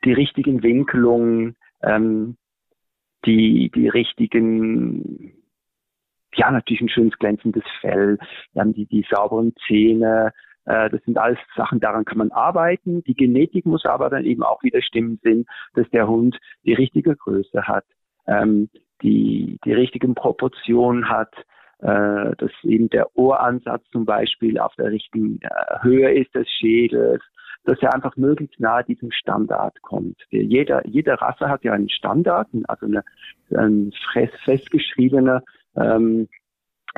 [0.04, 2.38] die richtigen Winkelungen, ähm,
[3.26, 5.34] die, die richtigen,
[6.34, 8.18] ja, natürlich ein schönes glänzendes Fell,
[8.54, 10.34] dann die, die sauberen Zähne,
[10.66, 13.04] äh, das sind alles Sachen, daran kann man arbeiten.
[13.04, 17.16] Die Genetik muss aber dann eben auch wieder stimmen sind, dass der Hund die richtige
[17.16, 17.86] Größe hat,
[18.28, 18.70] ähm,
[19.02, 21.34] die, die richtigen Proportionen hat,
[21.80, 25.50] äh, dass eben der Ohransatz zum Beispiel auf der richtigen äh,
[25.82, 27.24] Höhe ist des Schädels,
[27.64, 30.18] dass er einfach möglichst nahe diesem Standard kommt.
[30.30, 33.04] Jeder, jede Rasse hat ja einen Standard, also eine,
[33.56, 35.44] eine fest, festgeschriebene
[35.76, 36.28] ähm,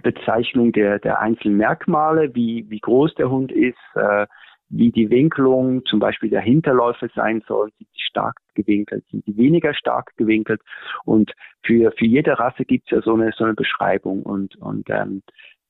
[0.01, 4.25] Bezeichnung der, der einzelnen Merkmale, wie, wie groß der Hund ist, äh,
[4.69, 9.37] wie die Winkelung zum Beispiel der Hinterläufe sein soll, sind die stark gewinkelt, sind die
[9.37, 10.61] weniger stark gewinkelt.
[11.05, 11.31] Und
[11.63, 14.23] für, für jede Rasse gibt es ja so eine, so eine Beschreibung.
[14.23, 15.21] Und, und ähm,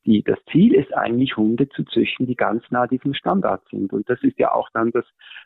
[0.06, 3.94] die, das Ziel ist eigentlich, Hunde zu züchten, die ganz nah diesem Standard sind.
[3.94, 5.06] Und das ist ja auch dann das,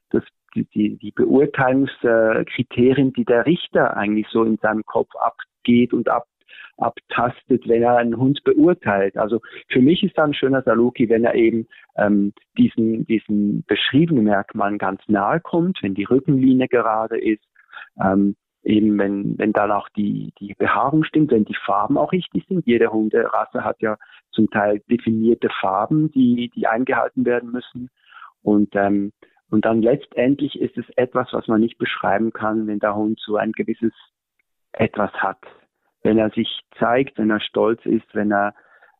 [0.10, 0.24] das,
[0.56, 6.26] die, die Beurteilungskriterien, die der Richter eigentlich so in seinem Kopf abgeht und ab,
[6.78, 9.17] abtastet, wenn er einen Hund beurteilt.
[9.17, 14.24] Also für mich ist da ein schöner Saluki, wenn er eben ähm, diesen, diesen beschriebenen
[14.24, 17.43] Merkmalen ganz nahe kommt, wenn die Rückenlinie gerade ist,
[18.02, 18.36] ähm,
[18.67, 22.65] eben wenn, wenn dann auch die, die Behaarung stimmt, wenn die Farben auch richtig sind.
[22.65, 23.97] Jede Hunderasse hat ja
[24.32, 27.89] zum Teil definierte Farben, die, die eingehalten werden müssen.
[28.43, 29.13] Und, ähm,
[29.49, 33.38] und dann letztendlich ist es etwas, was man nicht beschreiben kann, wenn der Hund so
[33.38, 33.93] ein gewisses
[34.73, 35.39] etwas hat
[36.08, 38.53] wenn er sich zeigt, wenn er stolz ist, wenn er,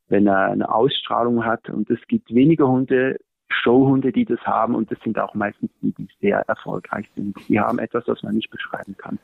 [0.10, 1.70] wenn er eine Ausstrahlung hat.
[1.70, 3.18] Und es gibt wenige Hunde,
[3.50, 4.76] Showhunde, die das haben.
[4.76, 7.38] Und das sind auch meistens die, die sehr erfolgreich sind.
[7.48, 9.20] Die haben etwas, was man nicht beschreiben kann.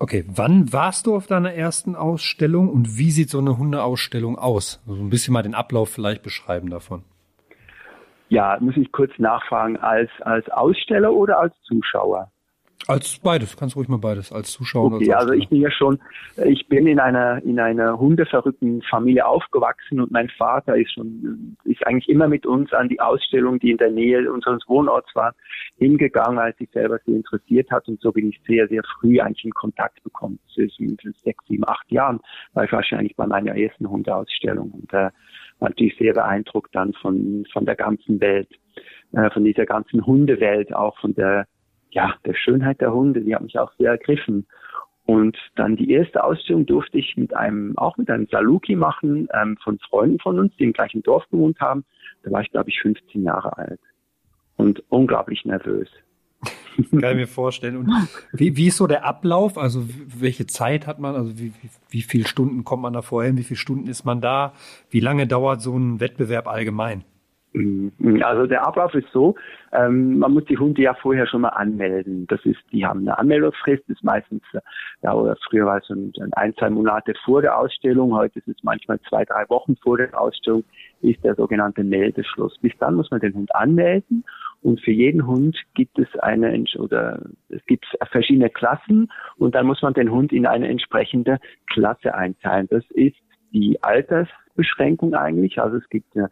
[0.00, 4.80] Okay, wann warst du auf deiner ersten Ausstellung und wie sieht so eine Hundeausstellung aus?
[4.86, 7.02] Also ein bisschen mal den Ablauf vielleicht beschreiben davon.
[8.28, 12.30] Ja, muss ich kurz nachfragen, als, als Aussteller oder als Zuschauer?
[12.86, 14.92] Als beides, kannst ruhig mal beides, als Zuschauer.
[14.94, 15.98] Okay, als also ich bin ja schon,
[16.42, 21.86] ich bin in einer in einer hundeverrückten Familie aufgewachsen und mein Vater ist schon ist
[21.86, 25.34] eigentlich immer mit uns an die Ausstellung, die in der Nähe unseres Wohnorts war,
[25.76, 29.44] hingegangen, als sich selber sehr interessiert hat und so bin ich sehr sehr früh eigentlich
[29.44, 30.38] in Kontakt bekommen.
[30.46, 32.20] Das ist mit sechs, sieben, acht Jahren
[32.54, 35.10] war ich wahrscheinlich bei meiner ersten Hundeausstellung und äh,
[35.58, 38.48] war natürlich sehr beeindruckt dann von von der ganzen Welt,
[39.12, 41.46] äh, von dieser ganzen Hundewelt, auch von der
[41.90, 44.46] ja, der Schönheit der Hunde, die hat mich auch sehr ergriffen.
[45.04, 49.56] Und dann die erste Ausstellung durfte ich mit einem, auch mit einem Saluki machen, ähm,
[49.62, 51.84] von Freunden von uns, die im gleichen Dorf gewohnt haben.
[52.22, 53.80] Da war ich, glaube ich, 15 Jahre alt
[54.56, 55.88] und unglaublich nervös.
[56.90, 57.78] Kann ich mir vorstellen.
[57.78, 57.90] Und
[58.32, 59.56] wie, wie ist so der Ablauf?
[59.56, 61.14] Also welche Zeit hat man?
[61.14, 63.36] Also wie, wie, wie viele Stunden kommt man da vorher?
[63.36, 64.52] Wie viele Stunden ist man da?
[64.90, 67.04] Wie lange dauert so ein Wettbewerb allgemein?
[67.52, 68.22] Mhm.
[68.22, 69.34] Also der Ablauf ist so,
[69.72, 72.26] ähm, man muss die Hunde ja vorher schon mal anmelden.
[72.26, 74.42] Das ist, die haben eine Anmeldungsfrist, das ist meistens,
[75.02, 78.62] ja, oder früher war es ein, ein, zwei Monate vor der Ausstellung, heute ist es
[78.62, 80.64] manchmal zwei, drei Wochen vor der Ausstellung,
[81.00, 82.58] ist der sogenannte Meldeschluss.
[82.58, 84.24] Bis dann muss man den Hund anmelden
[84.60, 89.80] und für jeden Hund gibt es eine, oder es gibt verschiedene Klassen und dann muss
[89.82, 92.66] man den Hund in eine entsprechende Klasse einteilen.
[92.70, 93.16] Das ist
[93.52, 95.60] die Altersbeschränkung eigentlich.
[95.60, 96.28] Also es gibt eine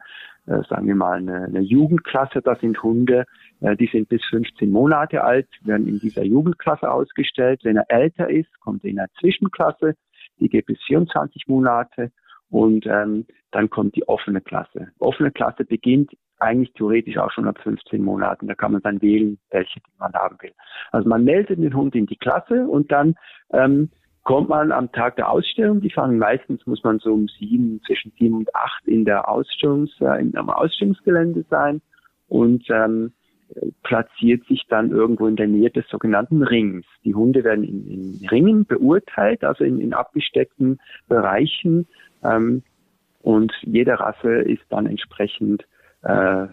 [0.47, 2.41] sagen wir mal, eine, eine Jugendklasse.
[2.43, 3.25] Das sind Hunde,
[3.61, 7.61] äh, die sind bis 15 Monate alt, werden in dieser Jugendklasse ausgestellt.
[7.65, 9.95] Wenn er älter ist, kommt er in eine Zwischenklasse,
[10.41, 12.13] die geht bis 24 Monate.
[12.49, 14.89] Und ähm, dann kommt die offene Klasse.
[15.01, 18.47] Offene Klasse beginnt eigentlich theoretisch auch schon ab 15 Monaten.
[18.47, 20.53] Da kann man dann wählen, welche man haben will.
[20.93, 23.15] Also man meldet den Hund in die Klasse und dann
[23.53, 23.91] ähm,
[24.27, 28.13] kommt man am Tag der Ausstellung, die fangen meistens, muss man so um sieben, zwischen
[28.19, 31.81] sieben und acht in der Ausstellungs, äh, in einem Ausstellungsgelände sein
[32.27, 33.13] und ähm,
[33.85, 36.85] platziert sich dann irgendwo in der Nähe des sogenannten Rings.
[37.05, 41.87] Die Hunde werden in, in Ringen beurteilt, also in, in abgesteckten Bereichen
[42.25, 42.65] ähm,
[43.23, 45.65] und jede Rasse ist dann entsprechend
[46.03, 46.49] äh,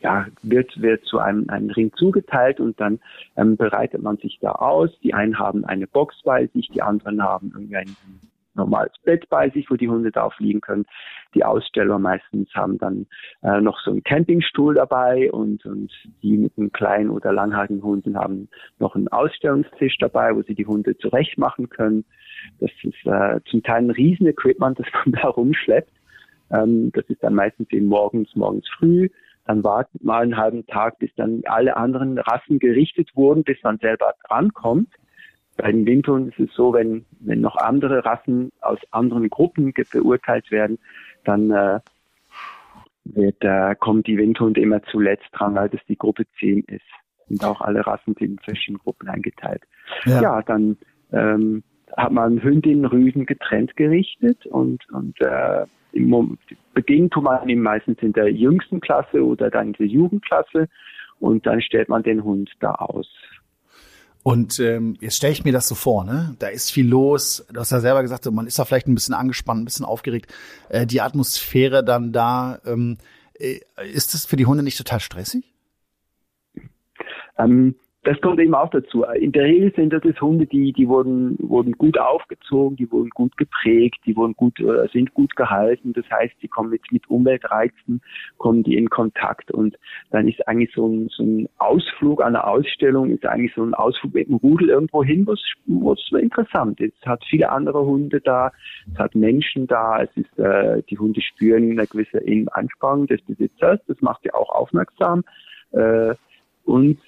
[0.00, 3.00] ja, wird, wird zu einem, einem Ring zugeteilt und dann
[3.36, 4.90] ähm, bereitet man sich da aus.
[5.02, 7.96] Die einen haben eine Box bei sich, die anderen haben irgendwie ein
[8.54, 10.86] normales Bett bei sich, wo die Hunde drauf liegen können.
[11.34, 13.06] Die Aussteller meistens haben dann
[13.42, 18.16] äh, noch so einen Campingstuhl dabei und, und die mit einem kleinen oder langhaarigen Hunden
[18.16, 18.48] haben
[18.78, 22.04] noch einen Ausstellungstisch dabei, wo sie die Hunde zurecht machen können.
[22.58, 25.92] Das ist äh, zum Teil ein riesen Equipment, das man da rumschleppt.
[26.50, 29.08] Ähm, das ist dann meistens eben morgens, morgens früh
[29.46, 33.78] dann wartet mal einen halben Tag, bis dann alle anderen Rassen gerichtet wurden, bis man
[33.78, 34.92] selber drankommt.
[35.56, 40.50] Bei den Windhunden ist es so, wenn, wenn noch andere Rassen aus anderen Gruppen beurteilt
[40.50, 40.78] werden,
[41.24, 41.80] dann äh,
[43.04, 46.84] wird, äh, kommen die Windhunde immer zuletzt dran, weil das die Gruppe 10 ist.
[47.28, 49.62] Und auch alle Rassen sind in verschiedene Gruppen eingeteilt.
[50.04, 50.76] Ja, ja dann
[51.12, 51.62] ähm,
[51.96, 56.38] hat man Hündinnen, Rüden getrennt gerichtet und, und äh, im
[56.74, 60.68] Beginn tut man ihn meistens in der jüngsten Klasse oder dann in der Jugendklasse
[61.18, 63.08] und dann stellt man den Hund da aus.
[64.22, 66.36] Und ähm, jetzt stelle ich mir das so vor, ne?
[66.38, 67.46] Da ist viel los.
[67.52, 70.32] Du hast ja selber gesagt, man ist da vielleicht ein bisschen angespannt, ein bisschen aufgeregt.
[70.68, 72.98] Äh, die Atmosphäre dann da, ähm,
[73.38, 73.60] äh,
[73.92, 75.44] ist das für die Hunde nicht total stressig?
[77.38, 79.04] Ähm, das kommt eben auch dazu.
[79.04, 83.36] In der Regel sind das Hunde, die, die wurden, wurden gut aufgezogen, die wurden gut
[83.36, 85.92] geprägt, die wurden gut, äh, sind gut gehalten.
[85.92, 88.00] Das heißt, die kommen mit, mit Umweltreizen,
[88.38, 89.50] kommen die in Kontakt.
[89.50, 89.78] Und
[90.10, 93.74] dann ist eigentlich so ein, so ein Ausflug an einer Ausstellung, ist eigentlich so ein
[93.74, 96.94] Ausflug mit dem Rudel irgendwo hin, was, was interessant ist.
[97.02, 98.50] Es hat viele andere Hunde da,
[98.90, 103.78] es hat Menschen da, es ist, äh, die Hunde spüren eine gewisse Anspannung des Besitzers,
[103.88, 105.22] das macht ja auch aufmerksam.
[105.72, 106.14] Äh,
[106.64, 106.98] und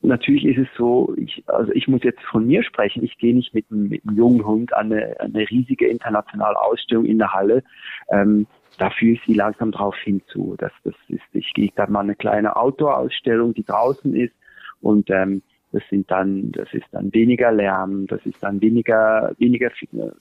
[0.00, 3.54] natürlich ist es so, ich, also ich muss jetzt von mir sprechen, ich gehe nicht
[3.54, 7.62] mit, einem, mit einem jungen Hund an eine, eine riesige internationale Ausstellung in der Halle.
[8.10, 8.46] Ähm,
[8.78, 10.54] da fühle ich sie langsam drauf hinzu.
[10.58, 14.34] Das, das ist, ich gehe da mal eine kleine Outdoor-Ausstellung, die draußen ist
[14.80, 19.70] und ähm, das sind dann, das ist dann weniger Lärm, das ist dann weniger, weniger,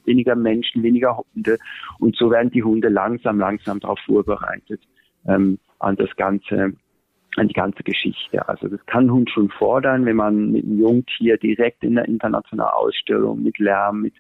[0.04, 1.58] weniger Menschen, weniger Hunde
[2.00, 4.82] und so werden die Hunde langsam, langsam darauf vorbereitet
[5.26, 6.74] ähm, an das ganze
[7.38, 8.47] an die ganze Geschichte.
[8.47, 12.71] Also das kann Hund schon fordern, wenn man mit einem Jungtier direkt in der internationalen
[12.71, 14.13] Ausstellung mit Lärm, mit,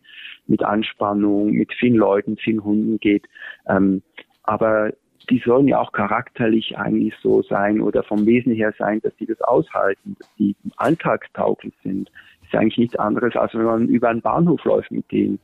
[0.45, 3.25] mit Anspannung, mit vielen Leuten, vielen Hunden geht.
[3.67, 4.01] Ähm,
[4.43, 4.91] aber
[5.29, 9.25] die sollen ja auch charakterlich eigentlich so sein oder vom Wesen her sein, dass die
[9.25, 12.09] das aushalten, dass die alltagstauglich sind.
[12.41, 15.39] Das ist eigentlich nichts anderes, als wenn man über einen Bahnhof läuft mit denen.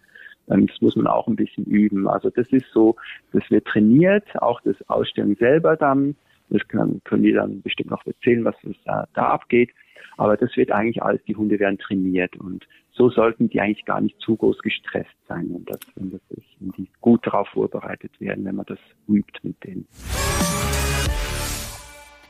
[0.49, 2.07] Ähm, das muss man auch ein bisschen üben.
[2.07, 2.95] Also das ist so,
[3.31, 6.15] das wird trainiert, auch das Ausstellen selber dann
[6.49, 9.71] das kann, können die dann bestimmt noch erzählen, was da, da abgeht.
[10.17, 14.01] Aber das wird eigentlich alles, die Hunde werden trainiert und so sollten die eigentlich gar
[14.01, 18.11] nicht zu groß gestresst sein, wenn das, wenn das ist, wenn die gut darauf vorbereitet
[18.19, 19.87] werden, wenn man das übt mit denen.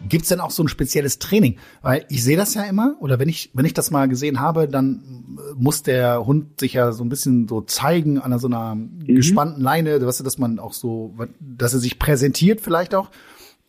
[0.08, 1.58] Gibt's denn auch so ein spezielles Training?
[1.82, 4.68] Weil ich sehe das ja immer, oder wenn ich, wenn ich das mal gesehen habe,
[4.68, 9.06] dann muss der Hund sich ja so ein bisschen so zeigen an so einer mhm.
[9.06, 13.10] gespannten Leine, weißt du, dass man auch so, dass er sich präsentiert vielleicht auch.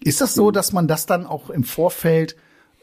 [0.02, 2.37] Ist das so, dass man das dann auch im Vorfeld,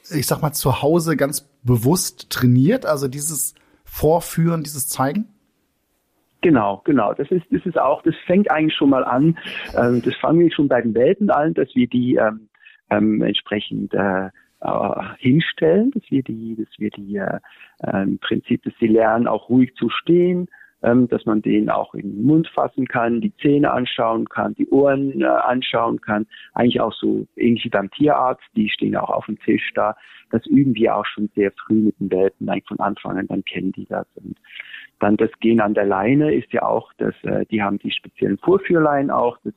[0.10, 2.86] ich sag mal, zu Hause ganz bewusst trainiert?
[2.86, 5.28] Also dieses Vorführen, dieses Zeigen?
[6.41, 7.13] Genau, genau.
[7.13, 9.38] Das ist, das ist auch, das fängt eigentlich schon mal an.
[9.78, 12.50] Ähm, das fangen wir schon bei den Welten an, dass wir die ähm,
[12.89, 14.30] ähm, entsprechend äh,
[14.62, 17.39] äh, hinstellen, dass wir die, dass wir die äh,
[17.84, 20.47] äh, im Prinzip, dass sie lernen, auch ruhig zu stehen,
[20.84, 24.67] ähm, dass man den auch in den Mund fassen kann, die Zähne anschauen kann, die
[24.70, 26.28] Ohren äh, anschauen kann.
[26.54, 29.96] Eigentlich auch so ähnlich wie beim Tierarzt, die stehen auch auf dem Tisch da.
[30.32, 33.44] Das üben wir auch schon sehr früh mit den Welpen, eigentlich von Anfang an, dann
[33.44, 34.08] kennen die das.
[34.15, 34.38] Und
[35.00, 38.38] dann das Gehen an der Leine ist ja auch, dass äh, die haben die speziellen
[38.38, 39.38] Vorführleinen auch.
[39.44, 39.54] Das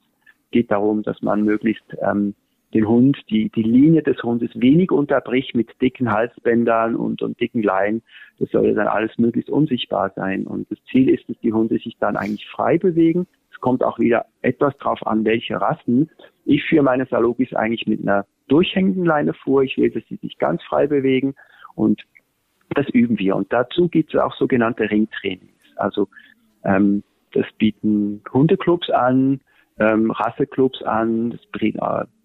[0.50, 2.34] geht darum, dass man möglichst ähm,
[2.74, 7.62] den Hund, die, die Linie des Hundes wenig unterbricht mit dicken Halsbändern und, und dicken
[7.62, 8.02] Leinen.
[8.40, 10.46] Das soll dann alles möglichst unsichtbar sein.
[10.46, 13.28] Und das Ziel ist, dass die Hunde sich dann eigentlich frei bewegen.
[13.52, 16.10] Es kommt auch wieder etwas drauf an, welche Rassen.
[16.44, 19.62] Ich führe meine Salogis eigentlich mit einer durchhängenden Leine vor.
[19.62, 21.34] Ich will, dass sie sich ganz frei bewegen.
[21.76, 22.02] Und
[22.70, 23.37] das üben wir.
[23.37, 25.52] Und dazu gibt es auch sogenannte Ringtrainings.
[25.76, 26.08] Also
[26.64, 29.40] ähm, das bieten Hundeclubs an,
[29.78, 31.46] ähm, Rasseclubs an, das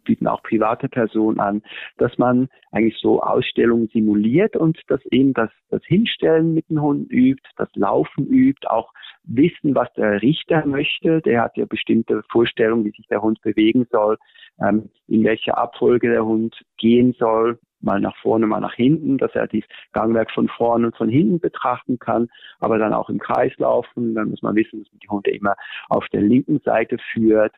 [0.10, 1.62] bieten auch private Personen an,
[1.98, 7.12] dass man eigentlich so Ausstellungen simuliert und dass eben das, das Hinstellen mit dem Hund
[7.12, 8.92] übt, das Laufen übt, auch
[9.24, 11.22] wissen, was der Richter möchte.
[11.22, 14.18] Der hat ja bestimmte Vorstellungen, wie sich der Hund bewegen soll,
[14.60, 19.36] ähm, in welcher Abfolge der Hund gehen soll, mal nach vorne, mal nach hinten, dass
[19.36, 23.54] er dieses Gangwerk von vorne und von hinten betrachten kann, aber dann auch im Kreis
[23.58, 24.16] laufen.
[24.16, 25.56] Dann muss man wissen, dass man die Hunde immer
[25.88, 27.54] auf der linken Seite führt.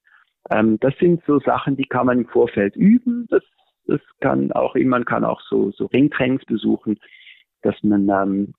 [0.50, 3.28] Ähm, das sind so Sachen, die kann man im Vorfeld üben.
[3.30, 3.44] Das,
[3.86, 7.00] das kann auch, man kann auch so, so Ringtrainings besuchen,
[7.62, 8.54] dass man ähm,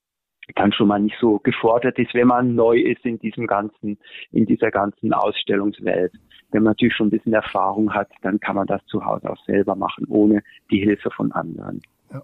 [0.55, 3.99] dann schon mal nicht so gefordert ist, wenn man neu ist in diesem ganzen,
[4.33, 6.13] in dieser ganzen Ausstellungswelt.
[6.51, 9.45] Wenn man natürlich schon ein bisschen Erfahrung hat, dann kann man das zu Hause auch
[9.45, 11.81] selber machen, ohne die Hilfe von anderen.
[12.13, 12.23] Ja.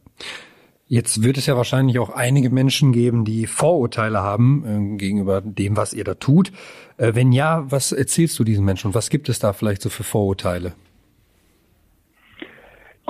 [0.91, 5.77] Jetzt wird es ja wahrscheinlich auch einige Menschen geben, die Vorurteile haben äh, gegenüber dem,
[5.77, 6.51] was ihr da tut.
[6.97, 10.03] Äh, wenn ja, was erzählst du diesen Menschen was gibt es da vielleicht so für
[10.03, 10.73] Vorurteile?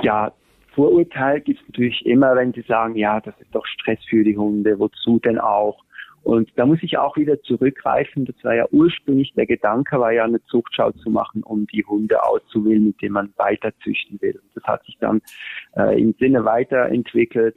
[0.01, 0.33] Ja,
[0.75, 4.37] Vorurteil gibt es natürlich immer, wenn sie sagen, ja, das ist doch Stress für die
[4.37, 5.81] Hunde, wozu denn auch?
[6.23, 8.25] Und da muss ich auch wieder zurückgreifen.
[8.25, 12.21] Das war ja ursprünglich der Gedanke, war ja eine Zuchtschau zu machen, um die Hunde
[12.21, 14.35] auszuwählen, mit denen man weiter züchten will.
[14.35, 15.21] Und das hat sich dann
[15.77, 17.55] äh, im Sinne weiterentwickelt,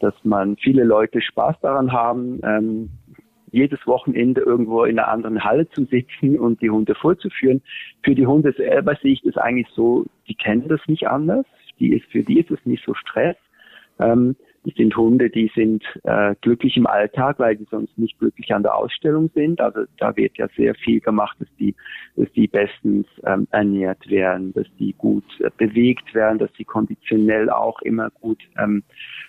[0.00, 2.90] dass man viele Leute Spaß daran haben, ähm,
[3.50, 7.62] jedes Wochenende irgendwo in einer anderen Halle zu sitzen und die Hunde vorzuführen.
[8.02, 11.46] Für die Hunde selber sehe ich das eigentlich so, die kennen das nicht anders.
[11.78, 13.36] Die ist, für die ist es nicht so Stress.
[14.00, 18.52] Ähm, das sind Hunde, die sind äh, glücklich im Alltag, weil die sonst nicht glücklich
[18.54, 19.60] an der Ausstellung sind.
[19.60, 21.74] Also da wird ja sehr viel gemacht, dass die,
[22.16, 27.50] dass die bestens ähm, ernährt werden, dass die gut äh, bewegt werden, dass die konditionell
[27.50, 28.82] auch immer gut ähm,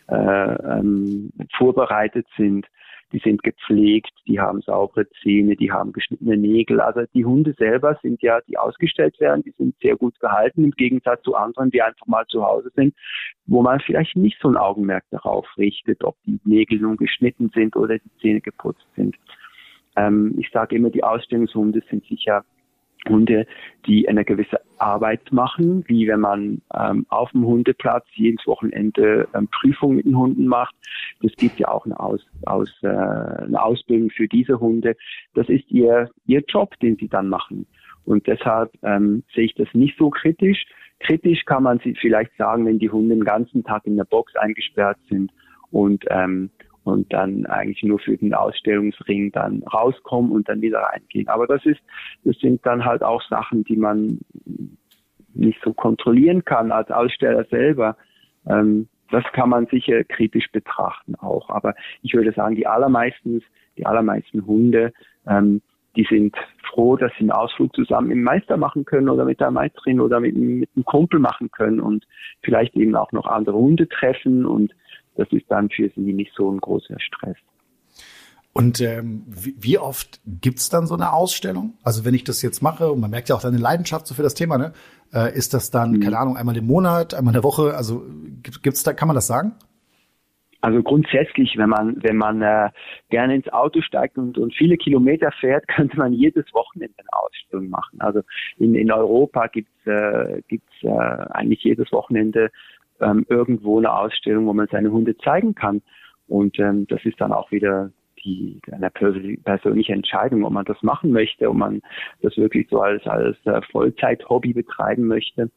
[0.08, 2.66] äh, ähm, vorbereitet sind
[3.12, 6.82] die sind gepflegt, die haben saubere Zähne, die haben geschnittene Nägel.
[6.82, 10.72] Also die Hunde selber sind ja, die ausgestellt werden, die sind sehr gut gehalten im
[10.72, 12.96] Gegensatz zu anderen, die einfach mal zu Hause sind,
[13.46, 17.76] wo man vielleicht nicht so ein Augenmerk darauf richtet, ob die Nägel nun geschnitten sind
[17.76, 19.16] oder die Zähne geputzt sind.
[19.96, 22.44] Ähm, ich sage immer, die Ausstellungshunde sind sicher
[23.10, 23.46] Hunde,
[23.86, 29.48] die eine gewisse Arbeit machen, wie wenn man ähm, auf dem Hundeplatz jedes Wochenende ähm,
[29.48, 30.76] Prüfungen mit den Hunden macht.
[31.22, 34.96] Das gibt ja auch eine, Aus, aus, äh, eine Ausbildung für diese Hunde.
[35.34, 37.66] Das ist ihr, ihr Job, den sie dann machen.
[38.06, 40.66] Und deshalb ähm, sehe ich das nicht so kritisch.
[41.00, 44.36] Kritisch kann man sie vielleicht sagen, wenn die Hunde den ganzen Tag in der Box
[44.36, 45.32] eingesperrt sind
[45.72, 46.50] und ähm,
[46.86, 51.28] und dann eigentlich nur für den Ausstellungsring dann rauskommen und dann wieder reingehen.
[51.28, 51.82] Aber das ist,
[52.24, 54.20] das sind dann halt auch Sachen, die man
[55.34, 57.98] nicht so kontrollieren kann als Aussteller selber.
[58.48, 61.50] Ähm, das kann man sicher kritisch betrachten auch.
[61.50, 63.44] Aber ich würde sagen, die allermeisten,
[63.78, 64.94] die allermeisten Hunde,
[65.28, 65.62] ähm,
[65.96, 66.36] die sind
[66.70, 70.20] froh, dass sie einen Ausflug zusammen dem Meister machen können oder mit der Meisterin oder
[70.20, 72.06] mit, mit einem Kumpel machen können und
[72.44, 74.74] vielleicht eben auch noch andere Hunde treffen und
[75.16, 77.38] das ist dann für sie nicht so ein großer Stress.
[78.58, 81.74] Und ähm, wie, oft gibt's dann so eine Ausstellung?
[81.84, 84.24] Also wenn ich das jetzt mache, und man merkt ja auch deine Leidenschaft so für
[84.24, 84.72] das Thema, ne?
[85.14, 86.00] Äh, ist das dann, mhm.
[86.00, 87.76] keine Ahnung, einmal im Monat, einmal in der Woche?
[87.76, 88.06] Also
[88.44, 89.56] gibt, gibt's da, kann man das sagen?
[90.62, 92.70] Also grundsätzlich, wenn man wenn man äh,
[93.10, 97.70] gerne ins Auto steigt und, und viele Kilometer fährt, könnte man jedes Wochenende eine Ausstellung
[97.70, 98.00] machen.
[98.00, 98.22] Also
[98.58, 102.50] in, in Europa gibt's äh, gibt's äh, eigentlich jedes Wochenende
[103.02, 105.82] ähm, irgendwo eine Ausstellung, wo man seine Hunde zeigen kann.
[106.28, 107.92] Und ähm, das ist dann auch wieder
[108.24, 111.82] die eine persönliche Entscheidung, ob man das machen möchte, ob man
[112.22, 115.52] das wirklich so als als äh, Vollzeit-Hobby betreiben möchte.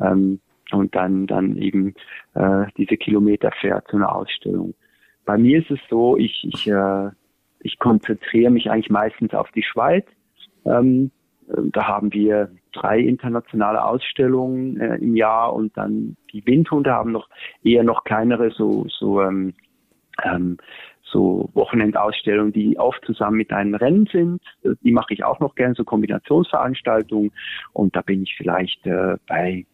[0.00, 1.94] Ähm, und dann dann eben
[2.34, 4.74] äh, diese Kilometer fährt zu einer Ausstellung.
[5.24, 7.10] Bei mir ist es so, ich ich, äh,
[7.60, 10.06] ich konzentriere mich eigentlich meistens auf die Schweiz.
[10.66, 11.10] Ähm,
[11.72, 17.28] da haben wir drei internationale Ausstellungen äh, im Jahr und dann die Windhunde haben noch
[17.62, 19.54] eher noch kleinere so so ähm,
[20.22, 20.58] ähm,
[21.02, 24.42] so Wochenendausstellungen, die oft zusammen mit einem Rennen sind.
[24.82, 27.32] Die mache ich auch noch gerne, so Kombinationsveranstaltungen.
[27.72, 29.64] Und da bin ich vielleicht äh, bei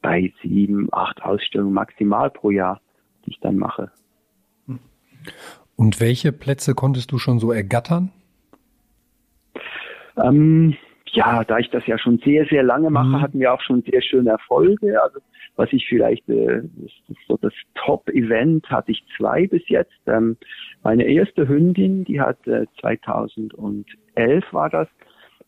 [0.00, 2.80] bei sieben, acht Ausstellungen maximal pro Jahr,
[3.26, 3.90] die ich dann mache.
[5.76, 8.10] Und welche Plätze konntest du schon so ergattern?
[10.16, 10.76] Ähm,
[11.12, 13.20] ja, da ich das ja schon sehr, sehr lange mache, mhm.
[13.20, 15.02] hatten wir auch schon sehr schöne Erfolge.
[15.02, 15.20] Also
[15.56, 20.00] was ich vielleicht, äh, das, so das Top-Event hatte ich zwei bis jetzt.
[20.06, 20.36] Ähm,
[20.82, 24.88] meine erste Hündin, die hat äh, 2011 war das,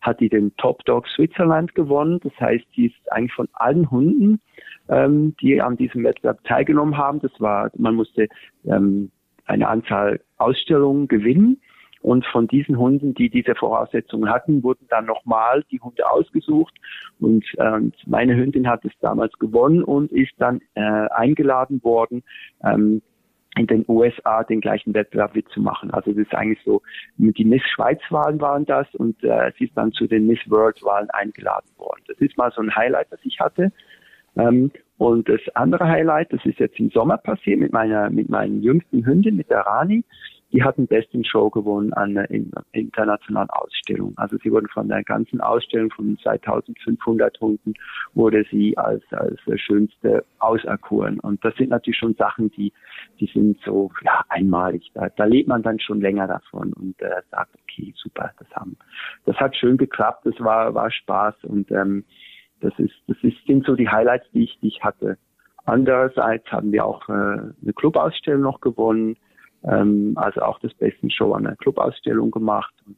[0.01, 2.21] hat die den Top Dog Switzerland gewonnen.
[2.23, 4.41] Das heißt, die ist eigentlich von allen Hunden,
[4.89, 7.21] ähm, die an diesem Wettbewerb teilgenommen haben.
[7.21, 8.29] Das war, man musste
[8.65, 9.11] ähm,
[9.45, 11.61] eine Anzahl Ausstellungen gewinnen.
[12.03, 16.75] Und von diesen Hunden, die diese Voraussetzungen hatten, wurden dann nochmal die Hunde ausgesucht.
[17.19, 22.23] Und äh, meine Hündin hat es damals gewonnen und ist dann äh, eingeladen worden,
[22.65, 23.03] ähm,
[23.57, 25.91] in den USA den gleichen Wettbewerb mitzumachen.
[25.91, 26.83] Also das ist eigentlich so,
[27.17, 31.69] die Miss Schweiz-Wahlen waren das und äh, sie ist dann zu den Miss World-Wahlen eingeladen
[31.77, 32.03] worden.
[32.07, 33.73] Das ist mal so ein Highlight, das ich hatte.
[34.37, 38.63] Ähm, und das andere Highlight, das ist jetzt im Sommer passiert mit meiner, mit meinen
[38.63, 40.05] jüngsten Hündin, mit der Rani.
[40.53, 42.29] Die hatten Best Show gewonnen an einer
[42.73, 44.15] internationalen Ausstellung.
[44.17, 47.75] Also sie wurden von der ganzen Ausstellung von 2500 Hunden
[48.15, 51.21] wurde sie als, als schönste auserkoren.
[51.21, 52.73] Und das sind natürlich schon Sachen, die,
[53.21, 54.91] die sind so, ja, einmalig.
[54.95, 58.77] Da, da lebt man dann schon länger davon und äh, sagt, okay, super, das haben,
[59.27, 62.05] das hat schön geklappt, das war, war Spaß und, ähm,
[62.61, 65.17] das ist, das ist, sind so die Highlights, die ich, die ich hatte.
[65.65, 69.17] Andererseits haben wir auch äh, eine Clubausstellung noch gewonnen
[69.65, 72.75] ähm, also auch das Besten Show an einer Clubausstellung gemacht.
[72.87, 72.97] Und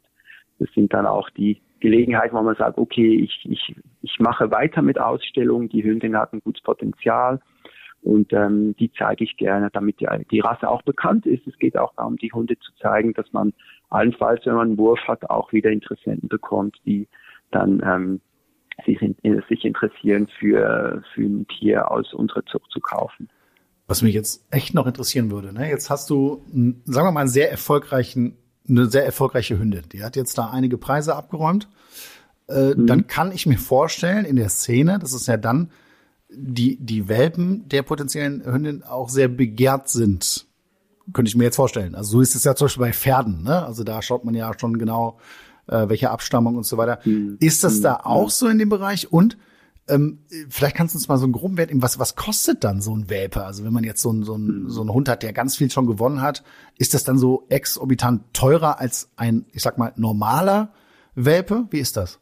[0.58, 4.82] das sind dann auch die Gelegenheiten, wo man sagt, okay, ich, ich, ich mache weiter
[4.82, 7.40] mit Ausstellungen, die Hündin hat ein gutes Potenzial
[8.02, 11.46] und ähm, die zeige ich gerne, damit die, die Rasse auch bekannt ist.
[11.46, 13.52] Es geht auch darum, die Hunde zu zeigen, dass man
[13.90, 17.08] allenfalls, wenn man einen Wurf hat, auch wieder Interessenten bekommt, die
[17.50, 18.20] dann ähm,
[18.84, 18.98] sich,
[19.48, 23.28] sich interessieren für, für ein Tier aus unserer Zucht zu kaufen.
[23.87, 25.68] Was mich jetzt echt noch interessieren würde, ne?
[25.68, 26.45] Jetzt hast du,
[26.85, 28.37] sagen wir mal, einen sehr erfolgreichen,
[28.68, 29.83] eine sehr erfolgreiche Hündin.
[29.93, 31.68] Die hat jetzt da einige Preise abgeräumt.
[32.49, 32.87] Äh, mhm.
[32.87, 35.70] Dann kann ich mir vorstellen, in der Szene, dass es ja dann
[36.30, 40.47] die, die Welpen der potenziellen Hündin auch sehr begehrt sind.
[41.12, 41.95] Könnte ich mir jetzt vorstellen.
[41.95, 43.64] Also so ist es ja zum Beispiel bei Pferden, ne?
[43.64, 45.18] Also da schaut man ja schon genau,
[45.66, 47.01] äh, welche Abstammung und so weiter.
[47.05, 47.37] Mhm.
[47.41, 48.01] Ist das da mhm.
[48.05, 49.12] auch so in dem Bereich?
[49.12, 49.37] Und
[49.93, 50.18] ähm,
[50.49, 53.11] vielleicht kannst du uns mal so einen groben Wert was, was kostet dann so ein
[53.11, 53.45] Welpe?
[53.45, 55.70] Also wenn man jetzt so einen, so, einen, so einen Hund hat, der ganz viel
[55.70, 56.43] schon gewonnen hat,
[56.78, 60.72] ist das dann so exorbitant teurer als ein, ich sag mal, normaler
[61.14, 61.66] Welpe?
[61.70, 62.20] Wie ist das?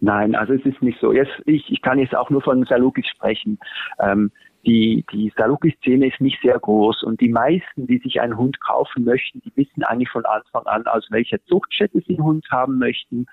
[0.00, 1.12] Nein, also es ist nicht so.
[1.12, 3.58] Jetzt, ich, ich kann jetzt auch nur von Salukis sprechen.
[4.00, 4.32] Ähm,
[4.68, 9.04] die, die Saluki-Szene ist nicht sehr groß und die meisten, die sich einen Hund kaufen
[9.04, 13.24] möchten, die wissen eigentlich von Anfang an, aus welcher Zuchtstätte sie einen Hund haben möchten,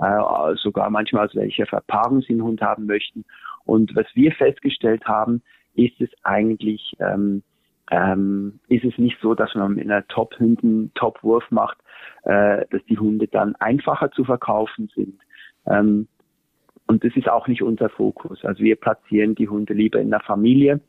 [0.00, 3.24] äh, sogar manchmal aus welcher Verpaarung sie einen Hund haben möchten.
[3.64, 5.40] Und was wir festgestellt haben,
[5.74, 7.42] ist es eigentlich, ähm,
[7.90, 11.78] ähm, ist es nicht so, dass man mit einer Top-Hünden Top-Wurf macht,
[12.24, 15.18] äh, dass die Hunde dann einfacher zu verkaufen sind.
[15.66, 16.08] Ähm,
[16.86, 18.44] und das ist auch nicht unser Fokus.
[18.44, 20.80] Also wir platzieren die Hunde lieber in der Familie,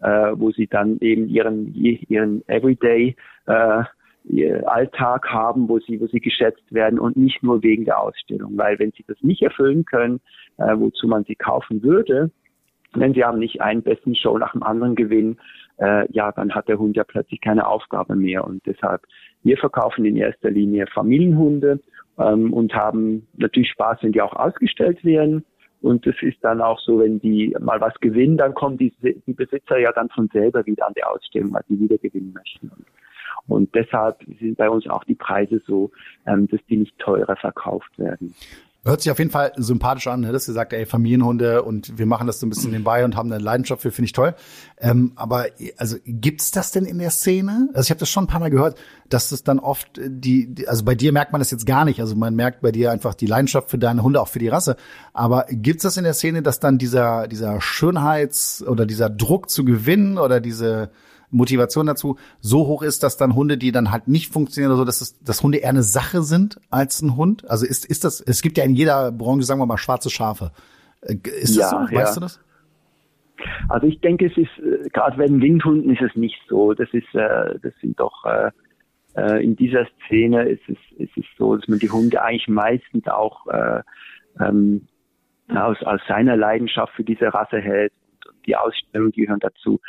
[0.00, 3.82] äh, wo sie dann eben ihren, ihren Everyday äh,
[4.66, 8.56] Alltag haben, wo sie, wo sie geschätzt werden und nicht nur wegen der Ausstellung.
[8.56, 10.20] Weil wenn sie das nicht erfüllen können,
[10.58, 12.30] äh, wozu man sie kaufen würde,
[12.94, 15.38] wenn sie haben nicht einen besten Show nach dem anderen gewinnen,
[15.78, 18.44] äh, ja, dann hat der Hund ja plötzlich keine Aufgabe mehr.
[18.44, 19.02] Und deshalb,
[19.42, 21.80] wir verkaufen in erster Linie Familienhunde
[22.18, 25.44] ähm, und haben natürlich Spaß, wenn die auch ausgestellt werden.
[25.80, 28.92] Und es ist dann auch so, wenn die mal was gewinnen, dann kommen die,
[29.26, 32.70] die Besitzer ja dann von selber wieder an die Ausstellung, weil die wieder gewinnen möchten.
[33.48, 35.90] Und deshalb sind bei uns auch die Preise so,
[36.26, 38.34] ähm, dass die nicht teurer verkauft werden.
[38.84, 40.32] Hört sich auf jeden Fall sympathisch an, ne?
[40.32, 43.30] dass ihr sagt, ey, Familienhunde und wir machen das so ein bisschen nebenbei und haben
[43.30, 44.34] eine Leidenschaft für, finde ich toll.
[44.80, 47.68] Ähm, aber also gibt's das denn in der Szene?
[47.74, 48.76] Also ich habe das schon ein paar Mal gehört,
[49.08, 52.00] dass es dann oft die, die, also bei dir merkt man das jetzt gar nicht.
[52.00, 54.74] Also man merkt bei dir einfach die Leidenschaft für deine Hunde, auch für die Rasse.
[55.12, 59.64] Aber gibt's das in der Szene, dass dann dieser, dieser Schönheits- oder dieser Druck zu
[59.64, 60.90] gewinnen oder diese
[61.32, 64.84] Motivation dazu so hoch ist, dass dann Hunde, die dann halt nicht funktionieren oder so,
[64.84, 67.48] dass, es, dass Hunde eher eine Sache sind als ein Hund?
[67.50, 70.52] Also ist, ist das, es gibt ja in jeder Branche, sagen wir mal, schwarze Schafe.
[71.00, 71.94] Äh, ist das ja, so?
[71.94, 72.14] Weißt ja.
[72.14, 72.40] du das?
[73.68, 76.74] Also ich denke, es ist, äh, gerade bei den Windhunden ist es nicht so.
[76.74, 78.50] Das ist, äh, das sind doch, äh,
[79.14, 83.06] äh, in dieser Szene ist es, ist es so, dass man die Hunde eigentlich meistens
[83.08, 83.82] auch äh,
[84.40, 84.86] ähm,
[85.48, 87.92] aus, aus seiner Leidenschaft für diese Rasse hält.
[88.26, 89.80] Und die Ausstellungen gehören dazu.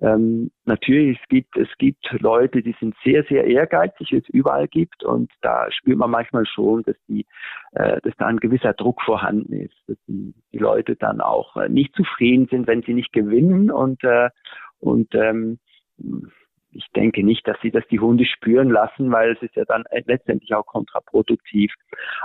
[0.00, 4.68] Ähm, natürlich, es gibt, es gibt Leute, die sind sehr, sehr ehrgeizig, wie es überall
[4.68, 5.04] gibt.
[5.04, 7.24] Und da spürt man manchmal schon, dass die,
[7.72, 11.68] äh, dass da ein gewisser Druck vorhanden ist, dass die, die Leute dann auch äh,
[11.68, 14.28] nicht zufrieden sind, wenn sie nicht gewinnen und, äh,
[14.80, 15.58] und ähm,
[16.76, 19.84] ich denke nicht, dass sie das die Hunde spüren lassen, weil es ist ja dann
[20.04, 21.72] letztendlich auch kontraproduktiv.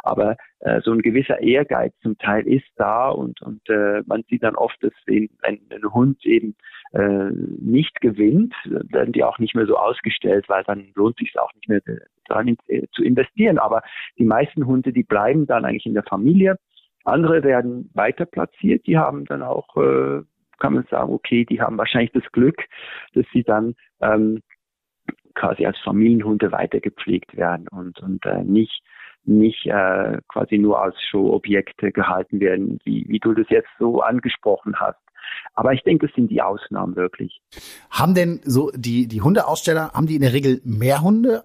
[0.04, 4.44] Aber äh, so ein gewisser Ehrgeiz zum Teil ist da und, und äh, man sieht
[4.44, 6.56] dann oft, dass wenn, wenn ein Hund eben
[6.94, 7.30] äh,
[7.60, 11.70] nicht gewinnt, werden die auch nicht mehr so ausgestellt, weil dann lohnt sich auch nicht
[11.70, 11.82] mehr
[12.26, 13.58] daran äh, zu investieren.
[13.58, 13.82] Aber
[14.18, 16.58] die meisten Hunde, die bleiben dann eigentlich in der Familie.
[17.04, 20.22] Andere werden weiter platziert, die haben dann auch äh,
[20.62, 22.64] kann man sagen, okay, die haben wahrscheinlich das Glück,
[23.14, 24.42] dass sie dann ähm,
[25.34, 28.84] quasi als Familienhunde weitergepflegt werden und, und äh, nicht
[29.24, 34.80] nicht äh, quasi nur als Showobjekte gehalten werden, wie, wie du das jetzt so angesprochen
[34.80, 34.98] hast.
[35.54, 37.40] Aber ich denke, das sind die Ausnahmen wirklich.
[37.92, 41.44] Haben denn so die, die Hundeaussteller, haben die in der Regel mehr Hunde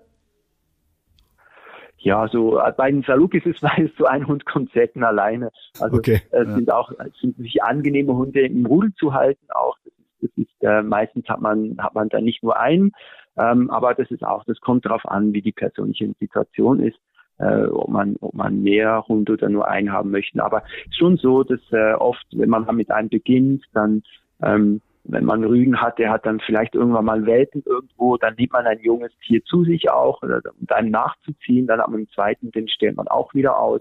[2.07, 5.51] ja, so äh, bei den Salukis ist meist so ein Hund kommt selten alleine.
[5.81, 6.55] Also okay, es ja.
[6.55, 9.45] sind auch es sind sich angenehme Hunde im Rudel zu halten.
[9.53, 12.93] Auch das ist, das ist äh, meistens hat man hat man da nicht nur einen,
[13.37, 16.99] ähm, aber das ist auch das kommt darauf an, wie die persönliche Situation ist.
[17.39, 20.43] Äh, ob man ob man mehr Hunde oder nur einen haben möchte.
[20.45, 20.63] Aber
[20.97, 24.05] schon so, dass äh, oft, wenn man mit einem beginnt, dann
[24.43, 28.53] ähm, wenn man Rüden hat, der hat dann vielleicht irgendwann mal Welpen irgendwo, dann nimmt
[28.53, 32.97] man ein junges Tier zu sich auch, um dann nachzuziehen, dann einen zweiten, den stellt
[32.97, 33.81] man auch wieder aus.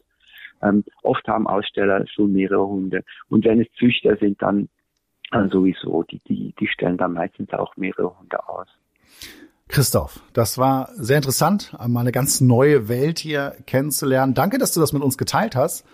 [0.61, 3.03] Ähm, oft haben Aussteller schon mehrere Hunde.
[3.29, 4.69] Und wenn es Züchter sind, dann,
[5.31, 8.67] dann sowieso, die, die, die stellen dann meistens auch mehrere Hunde aus.
[9.67, 14.35] Christoph, das war sehr interessant, mal eine ganz neue Welt hier kennenzulernen.
[14.35, 15.85] Danke, dass du das mit uns geteilt hast.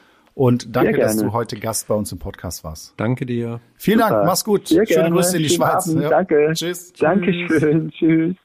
[0.41, 2.95] Und danke, dass du heute Gast bei uns im Podcast warst.
[2.97, 3.59] Danke dir.
[3.75, 4.09] Vielen Super.
[4.09, 4.69] Dank, mach's gut.
[4.69, 5.93] Sehr Schöne Grüße in die Schönen Schweiz.
[5.93, 6.09] Ja.
[6.09, 6.49] Danke.
[6.55, 6.93] Tschüss.
[6.93, 7.91] Dankeschön.
[7.91, 8.35] Tschüss.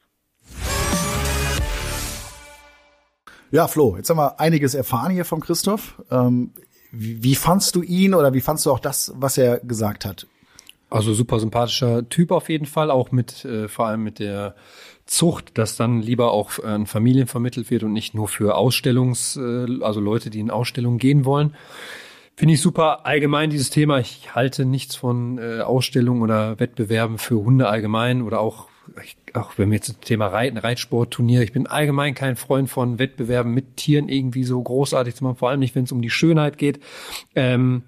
[3.49, 5.99] Ja, Flo, jetzt haben wir einiges erfahren hier von Christoph.
[6.11, 6.51] Ähm,
[6.91, 10.27] wie, wie fandst du ihn oder wie fandst du auch das, was er gesagt hat?
[10.91, 14.53] Also super sympathischer Typ auf jeden Fall, auch mit äh, vor allem mit der
[15.07, 19.65] Zucht, dass dann lieber auch an Familien vermittelt wird und nicht nur für Ausstellungs, äh,
[19.81, 21.55] also Leute, die in Ausstellungen gehen wollen.
[22.35, 23.97] Finde ich super allgemein dieses Thema.
[23.97, 28.67] Ich halte nichts von äh, Ausstellungen oder Wettbewerben für Hunde allgemein oder auch,
[29.33, 31.41] auch wenn wir jetzt das Thema Reiten, Reitsportturnier.
[31.41, 35.49] Ich bin allgemein kein Freund von Wettbewerben mit Tieren irgendwie so großartig zu machen, vor
[35.49, 36.79] allem nicht, wenn es um die Schönheit geht.
[37.33, 37.83] Ähm,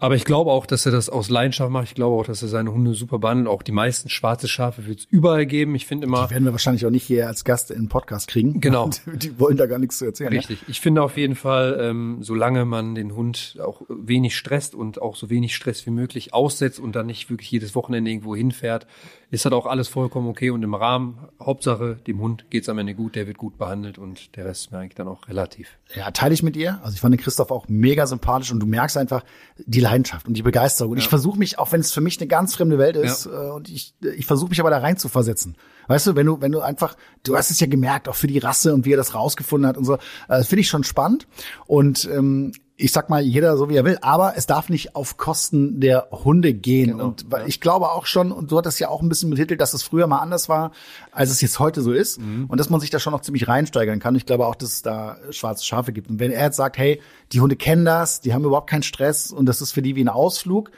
[0.00, 1.84] aber ich glaube auch, dass er das aus Leidenschaft macht.
[1.84, 3.48] Ich glaube auch, dass er seine Hunde super behandelt.
[3.48, 5.74] Auch die meisten schwarze Schafe wird es überall geben.
[5.74, 6.26] Ich finde immer.
[6.26, 8.60] Die werden wir wahrscheinlich auch nicht hier als Gast in den Podcast kriegen.
[8.60, 8.88] Genau.
[9.06, 10.32] Die wollen da gar nichts zu erzählen.
[10.32, 10.62] Richtig.
[10.62, 10.66] Ja?
[10.68, 15.16] Ich finde auf jeden Fall, ähm, solange man den Hund auch wenig stresst und auch
[15.16, 18.86] so wenig Stress wie möglich aussetzt und dann nicht wirklich jedes Wochenende irgendwo hinfährt,
[19.30, 21.18] ist das auch alles vollkommen okay und im Rahmen.
[21.40, 24.72] Hauptsache, dem Hund geht's am Ende gut, der wird gut behandelt und der Rest ist
[24.72, 25.78] mir eigentlich dann auch relativ.
[25.94, 26.80] Ja, teile ich mit ihr.
[26.82, 29.24] Also ich fand den Christoph auch mega sympathisch und du merkst einfach
[29.58, 30.92] die Leidenschaft und die Begeisterung.
[30.92, 31.02] Und ja.
[31.02, 33.48] ich versuche mich, auch wenn es für mich eine ganz fremde Welt ist, ja.
[33.48, 35.56] Äh, und ich, ich versuche mich aber da rein zu versetzen.
[35.88, 38.38] Weißt du, wenn du, wenn du einfach, du hast es ja gemerkt, auch für die
[38.38, 41.26] Rasse und wie er das rausgefunden hat und so, äh, das finde ich schon spannend.
[41.66, 45.16] Und ähm, ich sag mal, jeder so wie er will, aber es darf nicht auf
[45.16, 46.92] Kosten der Hunde gehen.
[46.92, 47.46] Genau, und weil ja.
[47.46, 50.06] ich glaube auch schon, und du hattest ja auch ein bisschen betitelt, dass es früher
[50.06, 50.72] mal anders war,
[51.12, 52.20] als es jetzt heute so ist.
[52.20, 52.46] Mhm.
[52.48, 54.14] Und dass man sich da schon noch ziemlich reinsteigern kann.
[54.14, 56.08] Ich glaube auch, dass es da schwarze Schafe gibt.
[56.08, 57.00] Und wenn er jetzt sagt, hey,
[57.32, 60.04] die Hunde kennen das, die haben überhaupt keinen Stress und das ist für die wie
[60.04, 60.70] ein Ausflug,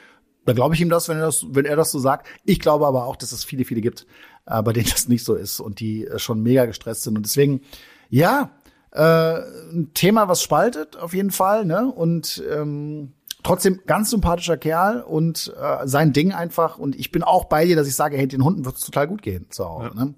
[0.45, 2.27] dann glaube ich ihm das, wenn er das, wenn er das so sagt.
[2.43, 4.05] Ich glaube aber auch, dass es viele, viele gibt,
[4.45, 7.15] äh, bei denen das nicht so ist und die äh, schon mega gestresst sind.
[7.15, 7.61] Und deswegen,
[8.09, 8.51] ja,
[8.93, 9.39] äh,
[9.71, 11.91] ein Thema, was spaltet, auf jeden Fall, ne?
[11.91, 13.13] Und ähm,
[13.43, 16.77] trotzdem ganz sympathischer Kerl und äh, sein Ding einfach.
[16.77, 19.21] Und ich bin auch bei dir, dass ich sage, hey, den Hunden wird's total gut
[19.21, 19.91] gehen zu Hause.
[19.95, 20.05] Ja.
[20.05, 20.13] Ne?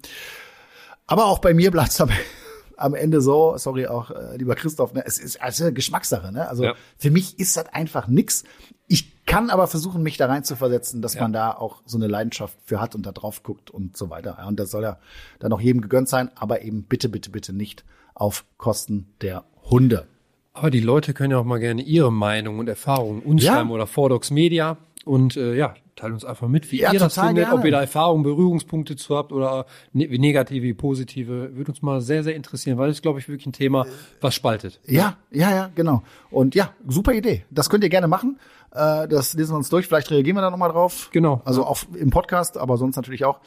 [1.06, 2.14] Aber auch bei mir bleibt's dabei.
[2.76, 6.46] am Ende so, sorry auch, äh, lieber Christoph, ne, es ist also Geschmackssache, ne?
[6.46, 6.74] Also Ja.
[6.98, 8.44] für mich ist das einfach nix.
[8.86, 11.22] Ich kann aber versuchen, mich da rein zu versetzen, dass Ja.
[11.22, 14.44] man da auch so eine Leidenschaft für hat und da drauf guckt und so weiter.
[14.46, 14.98] Und das soll ja
[15.38, 17.84] dann auch jedem gegönnt sein, aber eben bitte, bitte, bitte nicht
[18.16, 20.06] auf Kosten der Hunde.
[20.52, 23.52] Aber die Leute können ja auch mal gerne ihre Meinung und Erfahrungen uns Ja.
[23.54, 27.14] schreiben oder Vordocs Media und äh, ja, teilen uns einfach mit, wie Ja, ihr das
[27.14, 27.54] findet, gerne.
[27.58, 31.82] ob ihr da Erfahrungen, Berührungspunkte zu habt oder ne wie negative, wie positive, würde uns
[31.82, 33.86] mal sehr, sehr interessieren, weil das ist, glaube ich, wirklich ein Thema,
[34.20, 34.80] was spaltet.
[34.86, 36.02] Ja, ja, ja, genau.
[36.30, 37.44] Und ja, super Idee.
[37.50, 38.38] Das könnt ihr gerne machen.
[38.72, 39.86] Äh, das lesen wir uns durch.
[39.86, 41.10] Vielleicht reagieren wir da nochmal drauf.
[41.12, 41.40] Genau.
[41.44, 43.40] Also auch im Podcast, aber sonst natürlich auch.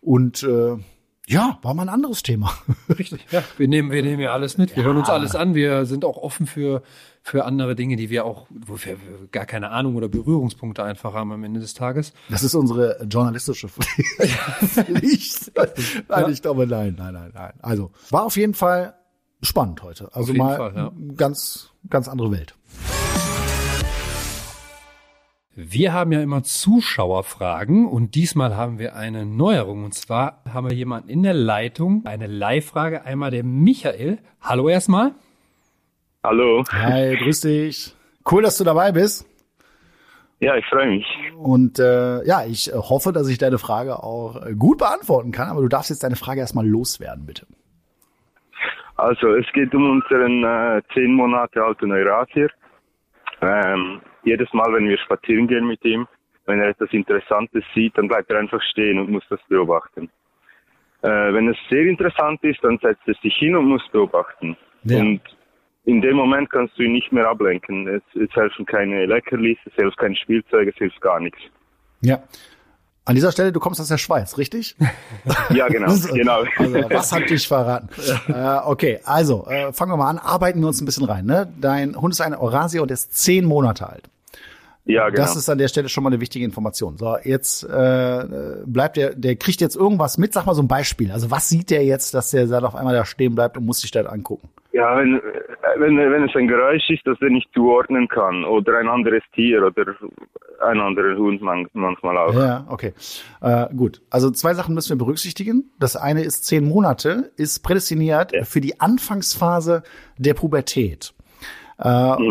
[0.00, 0.76] Und äh,
[1.26, 2.52] ja, war mal ein anderes Thema.
[2.98, 3.24] Richtig.
[3.30, 4.76] Ja, wir nehmen, wir nehmen ja alles mit.
[4.76, 5.54] Wir hören uns alles an.
[5.54, 6.82] Wir sind auch offen für,
[7.22, 8.98] für andere Dinge, die wir auch, wo wir
[9.32, 12.12] gar keine Ahnung oder Berührungspunkte einfach haben am Ende des Tages.
[12.28, 15.52] Das ist unsere journalistische Pflicht.
[16.08, 17.52] Nein, ich glaube, nein, nein, nein, nein.
[17.62, 18.94] Also war auf jeden Fall
[19.40, 20.14] spannend heute.
[20.14, 20.92] Also mal Fall, ja.
[21.16, 22.54] ganz, ganz andere Welt.
[25.56, 29.84] Wir haben ja immer Zuschauerfragen und diesmal haben wir eine Neuerung.
[29.84, 33.04] Und zwar haben wir jemanden in der Leitung, eine Live-Frage.
[33.04, 34.18] Einmal der Michael.
[34.40, 35.12] Hallo erstmal.
[36.24, 36.64] Hallo.
[36.72, 37.94] Hi, grüß dich.
[38.28, 39.28] Cool, dass du dabei bist.
[40.40, 41.06] Ja, ich freue mich.
[41.36, 45.68] Und äh, ja, ich hoffe, dass ich deine Frage auch gut beantworten kann, aber du
[45.68, 47.46] darfst jetzt deine Frage erstmal loswerden, bitte.
[48.96, 52.48] Also, es geht um unseren äh, zehn Monate alten Eurasier.
[53.40, 56.06] Ähm, jedes Mal, wenn wir spazieren gehen mit ihm,
[56.46, 60.10] wenn er etwas Interessantes sieht, dann bleibt er einfach stehen und muss das beobachten.
[61.02, 64.56] Äh, wenn es sehr interessant ist, dann setzt er sich hin und muss beobachten.
[64.84, 64.98] Ja.
[64.98, 65.20] Und
[65.84, 67.86] in dem Moment kannst du ihn nicht mehr ablenken.
[67.88, 71.38] Es, es helfen keine Leckerlis, es hilft kein Spielzeug, es hilft gar nichts.
[72.00, 72.22] Ja.
[73.06, 74.76] An dieser Stelle, du kommst aus der Schweiz, richtig?
[75.50, 76.44] Ja, genau, genau.
[76.56, 77.88] Also, was hat dich verraten?
[78.28, 81.26] äh, okay, also äh, fangen wir mal an, arbeiten wir uns ein bisschen rein.
[81.26, 81.52] Ne?
[81.60, 84.08] Dein Hund ist ein Eurasier und ist zehn Monate alt.
[84.86, 85.22] Ja, genau.
[85.22, 86.98] Das ist an der Stelle schon mal eine wichtige Information.
[86.98, 88.24] So, jetzt äh,
[88.66, 90.34] bleibt der, der kriegt jetzt irgendwas mit.
[90.34, 91.10] Sag mal so ein Beispiel.
[91.10, 93.80] Also was sieht der jetzt, dass der dann auf einmal da stehen bleibt und muss
[93.80, 94.48] sich das angucken?
[94.72, 95.22] Ja, wenn,
[95.78, 99.64] wenn, wenn es ein Geräusch ist, das er nicht zuordnen kann, oder ein anderes Tier
[99.64, 99.94] oder
[100.60, 102.34] ein anderer Hund man, manchmal auch.
[102.34, 102.92] Ja, okay.
[103.40, 104.02] Äh, gut.
[104.10, 105.70] Also zwei Sachen müssen wir berücksichtigen.
[105.78, 109.84] Das eine ist zehn Monate, ist prädestiniert für die Anfangsphase
[110.18, 111.13] der Pubertät.
[111.78, 111.88] Äh,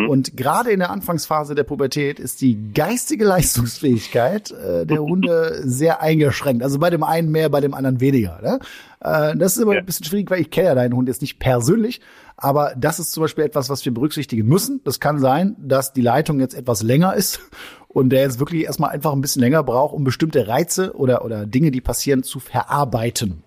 [0.07, 3.25] Und gerade in der Anfangsphase der Pubertät ist die geistige
[3.73, 6.63] Leistungsfähigkeit äh, der Hunde sehr eingeschränkt.
[6.63, 8.39] Also bei dem einen mehr, bei dem anderen weniger.
[8.41, 8.59] Ne?
[9.01, 9.79] Äh, das ist immer Ja.
[9.79, 11.99] ein bisschen schwierig, weil ich kenne ja deinen Hund jetzt nicht persönlich.
[12.37, 14.81] Aber das ist zum Beispiel etwas, was wir berücksichtigen müssen.
[14.85, 17.39] Das kann sein, dass die Leitung jetzt etwas länger ist
[17.89, 21.45] und der jetzt wirklich erstmal einfach ein bisschen länger braucht, um bestimmte Reize oder, oder
[21.45, 23.42] Dinge, die passieren, zu verarbeiten.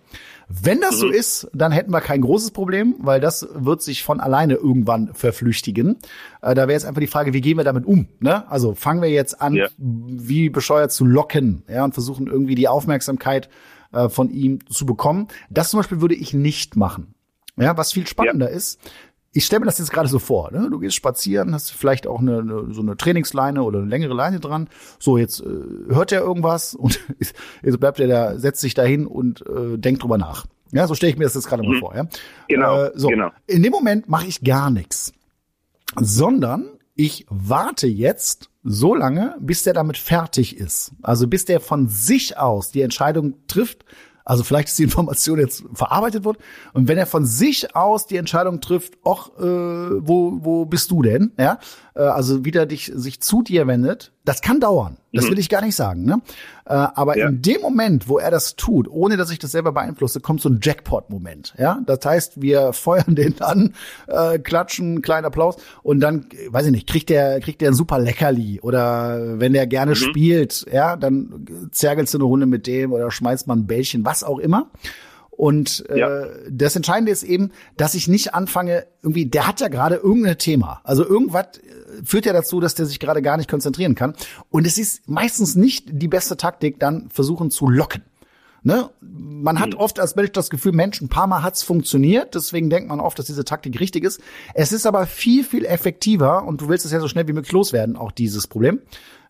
[0.48, 4.20] Wenn das so ist, dann hätten wir kein großes Problem, weil das wird sich von
[4.20, 5.96] alleine irgendwann verflüchtigen.
[6.40, 8.06] Äh, da wäre jetzt einfach die Frage, wie gehen wir damit um?
[8.20, 8.48] Ne?
[8.50, 9.66] Also fangen wir jetzt an, Ja.
[9.76, 13.48] wie bescheuert zu locken, ja, und versuchen irgendwie die Aufmerksamkeit
[13.92, 15.26] äh, von ihm zu bekommen.
[15.50, 17.14] Das zum Beispiel würde ich nicht machen.
[17.56, 18.78] Ja, was viel spannender ist,
[19.36, 20.68] ich stelle mir das jetzt gerade so vor, ne?
[20.70, 24.40] Du gehst spazieren, hast vielleicht auch eine, eine, so eine Trainingsleine oder eine längere Leine
[24.40, 24.68] dran.
[24.98, 25.44] So, jetzt äh,
[25.94, 27.00] hört er irgendwas und
[27.62, 30.46] jetzt bleibt er da, setzt sich da hin und äh, denkt drüber nach.
[30.72, 32.06] Ja, so stelle ich mir das jetzt gerade mal vor, ja.
[32.48, 33.08] Genau, Äh, so.
[33.08, 33.30] genau.
[33.46, 35.12] In dem Moment mache ich gar nichts,
[36.00, 40.92] sondern ich warte jetzt so lange, bis der damit fertig ist.
[41.02, 43.84] Also bis der von sich aus die Entscheidung trifft,
[44.26, 46.38] also vielleicht ist die Information jetzt verarbeitet worden.
[46.74, 51.00] Und wenn er von sich aus die Entscheidung trifft, ach, äh, wo, wo bist du
[51.00, 51.32] denn?
[51.38, 51.58] Ja,
[51.96, 54.98] äh, also wieder dich sich zu dir wendet, das kann dauern.
[55.12, 56.04] Das will ich gar nicht sagen.
[56.04, 56.20] Ne?
[56.66, 57.28] Äh, aber Ja.
[57.28, 60.50] in dem Moment, wo er das tut, ohne dass ich das selber beeinflusse, kommt so
[60.50, 61.54] ein Jackpot-Moment.
[61.58, 63.72] Ja, das heißt, wir feuern den an,
[64.08, 67.98] äh, klatschen, kleinen Applaus und dann, weiß ich nicht, kriegt der kriegt der ein super
[67.98, 73.10] Leckerli oder wenn der gerne spielt, ja, dann zergelst du eine Runde mit dem oder
[73.10, 74.70] schmeißt mal ein Bällchen, was auch immer.
[75.36, 76.24] Und äh, Ja.
[76.50, 80.80] das Entscheidende ist eben, dass ich nicht anfange, irgendwie, der hat ja gerade irgendein Thema.
[80.82, 84.14] Also irgendwas äh, führt ja dazu, dass der sich gerade gar nicht konzentrieren kann.
[84.50, 88.02] Und es ist meistens nicht die beste Taktik, dann versuchen zu locken.
[88.62, 88.90] Ne?
[89.00, 92.88] Man hat oft als Mensch das Gefühl, Mensch, ein paar Mal hat's funktioniert, deswegen denkt
[92.88, 94.20] man oft, dass diese Taktik richtig ist.
[94.54, 97.52] Es ist aber viel, viel effektiver und du willst es ja so schnell wie möglich
[97.52, 98.80] loswerden, auch dieses Problem.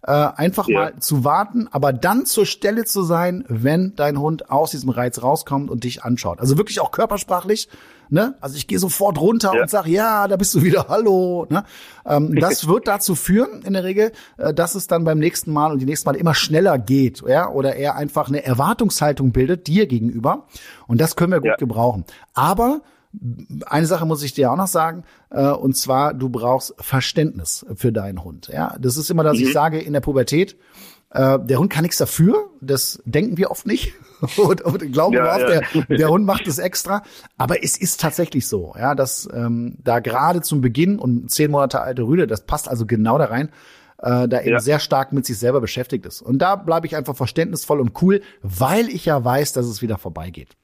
[0.02, 0.78] Äh, einfach Ja.
[0.80, 5.22] mal zu warten, aber dann zur Stelle zu sein, wenn dein Hund aus diesem Reiz
[5.22, 6.38] rauskommt und dich anschaut.
[6.40, 7.68] Also wirklich auch körpersprachlich.
[8.08, 8.34] Ne?
[8.40, 9.62] Also ich gehe sofort runter Ja.
[9.62, 11.46] und sag, ja, da bist du wieder, hallo.
[11.50, 11.64] Ne?
[12.04, 15.72] Ähm, das wird dazu führen, in der Regel, äh, dass es dann beim nächsten Mal
[15.72, 19.86] und die nächsten Mal immer schneller geht, ja, oder er einfach eine Erwartungshaltung bildet dir
[19.88, 20.44] gegenüber.
[20.86, 21.56] Und das können wir gut Ja.
[21.56, 22.04] gebrauchen.
[22.32, 22.80] Aber
[23.66, 27.92] eine Sache muss ich dir auch noch sagen, äh, und zwar, du brauchst Verständnis für
[27.92, 28.48] deinen Hund.
[28.52, 30.56] Ja, das ist immer, dass ich sage, in der Pubertät,
[31.10, 33.94] äh, der Hund kann nichts dafür, das denken wir oft nicht
[34.36, 35.82] und, und glauben Ja, wir oft, ja.
[35.88, 37.02] der, der Hund macht es extra.
[37.38, 41.80] Aber es ist tatsächlich so, ja, dass ähm, da gerade zum Beginn und zehn Monate
[41.80, 43.48] alte Rüde, das passt also genau da rein,
[43.98, 44.60] äh, da eben Ja.
[44.60, 46.20] sehr stark mit sich selber beschäftigt ist.
[46.22, 49.96] Und da bleibe ich einfach verständnisvoll und cool, weil ich ja weiß, dass es wieder
[49.98, 50.56] vorbeigeht.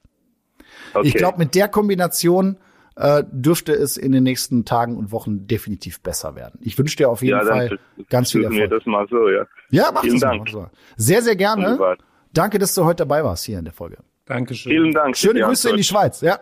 [0.95, 1.09] Okay.
[1.09, 2.59] Ich glaube, mit der Kombination
[2.97, 6.61] äh, dürfte es in den nächsten Tagen und Wochen definitiv besser werden.
[6.63, 7.79] Ich wünsche dir auf jeden ja, Fall
[8.11, 8.71] ganz viel Erfolg.
[8.71, 9.47] das mal so, ja.
[9.71, 10.37] Ja, mach Vielen das mal.
[10.37, 10.49] Dank.
[10.51, 10.67] So.
[10.97, 11.97] Sehr, sehr gerne.
[12.33, 13.99] Danke, dass du heute dabei warst hier in der Folge.
[14.27, 14.73] Dankeschön.
[14.73, 15.17] Vielen Dank.
[15.17, 15.85] Schöne Grüße in die.
[15.85, 16.21] Schweiz.
[16.21, 16.39] Ja.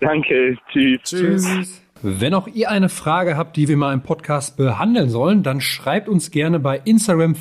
[0.00, 0.56] Danke.
[0.72, 1.00] Tschüss.
[1.02, 1.81] Tschüss.
[2.04, 6.08] Wenn auch ihr eine Frage habt, die wir mal im Podcast behandeln sollen, dann schreibt
[6.08, 7.36] uns gerne bei Instagram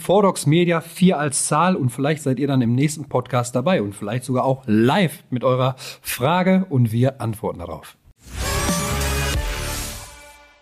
[0.46, 4.24] Media 4 als Zahl und vielleicht seid ihr dann im nächsten Podcast dabei und vielleicht
[4.24, 7.98] sogar auch live mit eurer Frage und wir antworten darauf.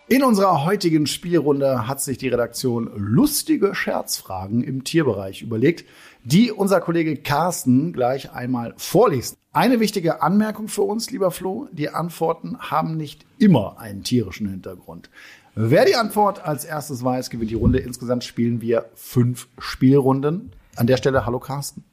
[0.08, 5.84] In unserer heutigen Spielrunde hat sich die Redaktion lustige Scherzfragen im Tierbereich überlegt,
[6.24, 9.36] die unser Kollege Carsten gleich einmal vorliest.
[9.52, 15.10] Eine wichtige Anmerkung für uns, lieber Flo, die Antworten haben nicht immer einen tierischen Hintergrund.
[15.54, 17.78] Wer die Antwort als erstes weiß, gewinnt die Runde.
[17.78, 20.52] Insgesamt spielen wir fünf Spielrunden.
[20.76, 21.84] An der Stelle, hallo Carsten.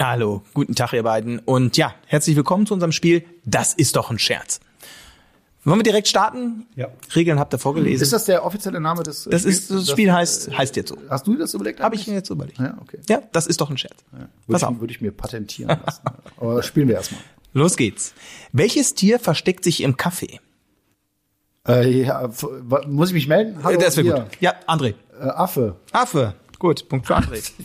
[0.00, 4.10] Hallo, guten Tag ihr beiden und ja, herzlich willkommen zu unserem Spiel Das ist doch
[4.10, 4.60] ein Scherz.
[5.66, 6.66] Wollen wir direkt starten?
[6.76, 6.88] Ja.
[7.16, 8.00] Regeln habt ihr vorgelesen.
[8.00, 9.44] Ist das der offizielle Name des das Spiels?
[9.44, 10.98] ist das Spiel heißt heißt jetzt so.
[11.10, 11.80] Hast du dir das überlegt?
[11.80, 12.58] Habe ich mir jetzt überlegt.
[12.60, 13.00] Ja, okay.
[13.08, 13.96] Ja, das ist doch ein Scherz.
[14.12, 14.74] Würde Pass auf.
[14.74, 16.02] ich, würde ich mir patentieren lassen.
[16.36, 17.20] Aber spielen wir erstmal.
[17.52, 18.14] Los geht's.
[18.52, 20.38] Welches Tier versteckt sich im Kaffee?
[21.66, 22.30] Äh, ja,
[22.86, 23.58] muss ich mich melden?
[23.64, 24.40] Hallo, das wäre gut.
[24.40, 24.94] Ja, André.
[25.20, 25.76] Äh, Affe.
[25.90, 26.34] Affe.
[26.60, 27.42] Gut, Punkt für André.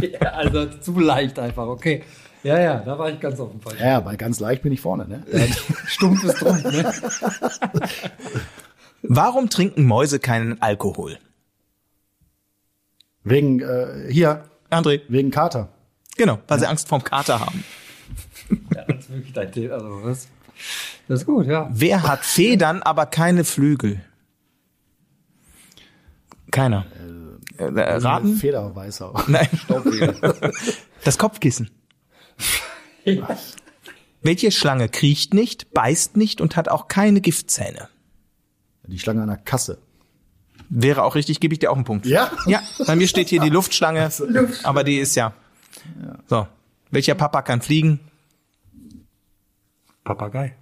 [0.00, 2.02] Ja, also zu leicht einfach, okay.
[2.46, 3.76] Ja, ja, da war ich ganz auf dem Fall.
[3.76, 5.24] Ja, ja, bei ganz leicht bin ich vorne, ne?
[5.88, 6.94] Stumpf ist Trumpf, ne?
[9.02, 11.18] Warum trinken Mäuse keinen Alkohol?
[13.24, 15.00] Wegen, äh, hier, André.
[15.08, 15.70] wegen Kater.
[16.16, 17.64] Genau, weil sie Angst vorm Kater haben.
[18.76, 19.74] Ja, das ist wirklich dein Thema.
[19.74, 20.28] Also, das,
[21.08, 21.68] das ist gut, ja.
[21.72, 24.00] Wer hat Federn, aber keine Flügel?
[26.52, 26.86] Keiner.
[27.58, 28.36] Äh, äh, raten?
[28.36, 29.12] Federweißer.
[29.26, 29.48] Nein.
[31.02, 31.70] Das Kopfkissen.
[34.22, 37.88] Welche Schlange kriecht nicht, beißt nicht und hat auch keine Giftzähne?
[38.86, 39.78] Die Schlange an der Kasse.
[40.68, 42.06] Wäre auch richtig, gebe ich dir auch einen Punkt.
[42.06, 42.30] Ja?
[42.46, 44.10] Ja, bei mir steht hier die Luftschlange,
[44.64, 45.32] aber die ist ja.
[46.26, 46.46] So.
[46.90, 48.00] Welcher Papa kann fliegen?
[50.04, 50.54] Papagei.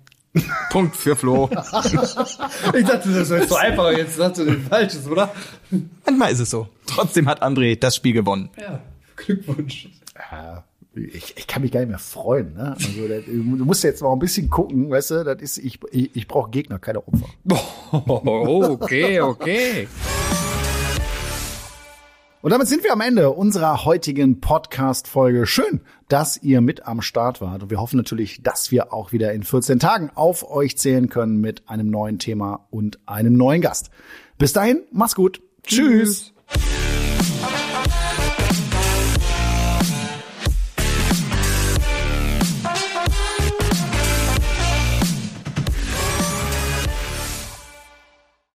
[0.70, 1.48] Punkt für Flo.
[2.74, 3.92] Ich dachte, das wäre so einfach.
[3.92, 5.32] Jetzt sagst du den Falsches, oder?
[6.04, 6.68] Manchmal ist es so.
[6.86, 8.50] Trotzdem hat André das Spiel gewonnen.
[8.60, 8.80] Ja.
[9.16, 9.88] Glückwunsch.
[10.16, 10.64] Ja,
[10.96, 12.72] ich, ich kann mich gar nicht mehr freuen, ne?
[12.72, 16.14] Also, das, du musst jetzt mal ein bisschen gucken, weißt du, das ist, ich, ich,
[16.14, 17.26] ich brauche Gegner, keine Opfer.
[17.92, 19.88] Oh, okay, okay.
[22.42, 25.46] Und damit sind wir am Ende unserer heutigen Podcast-Folge.
[25.46, 27.62] Schön, dass ihr mit am Start wart.
[27.62, 31.40] Und wir hoffen natürlich, dass wir auch wieder in 14 Tagen auf euch zählen können
[31.40, 33.90] mit einem neuen Thema und einem neuen Gast.
[34.36, 35.40] Bis dahin, mach's gut.
[35.62, 36.34] Tschüss.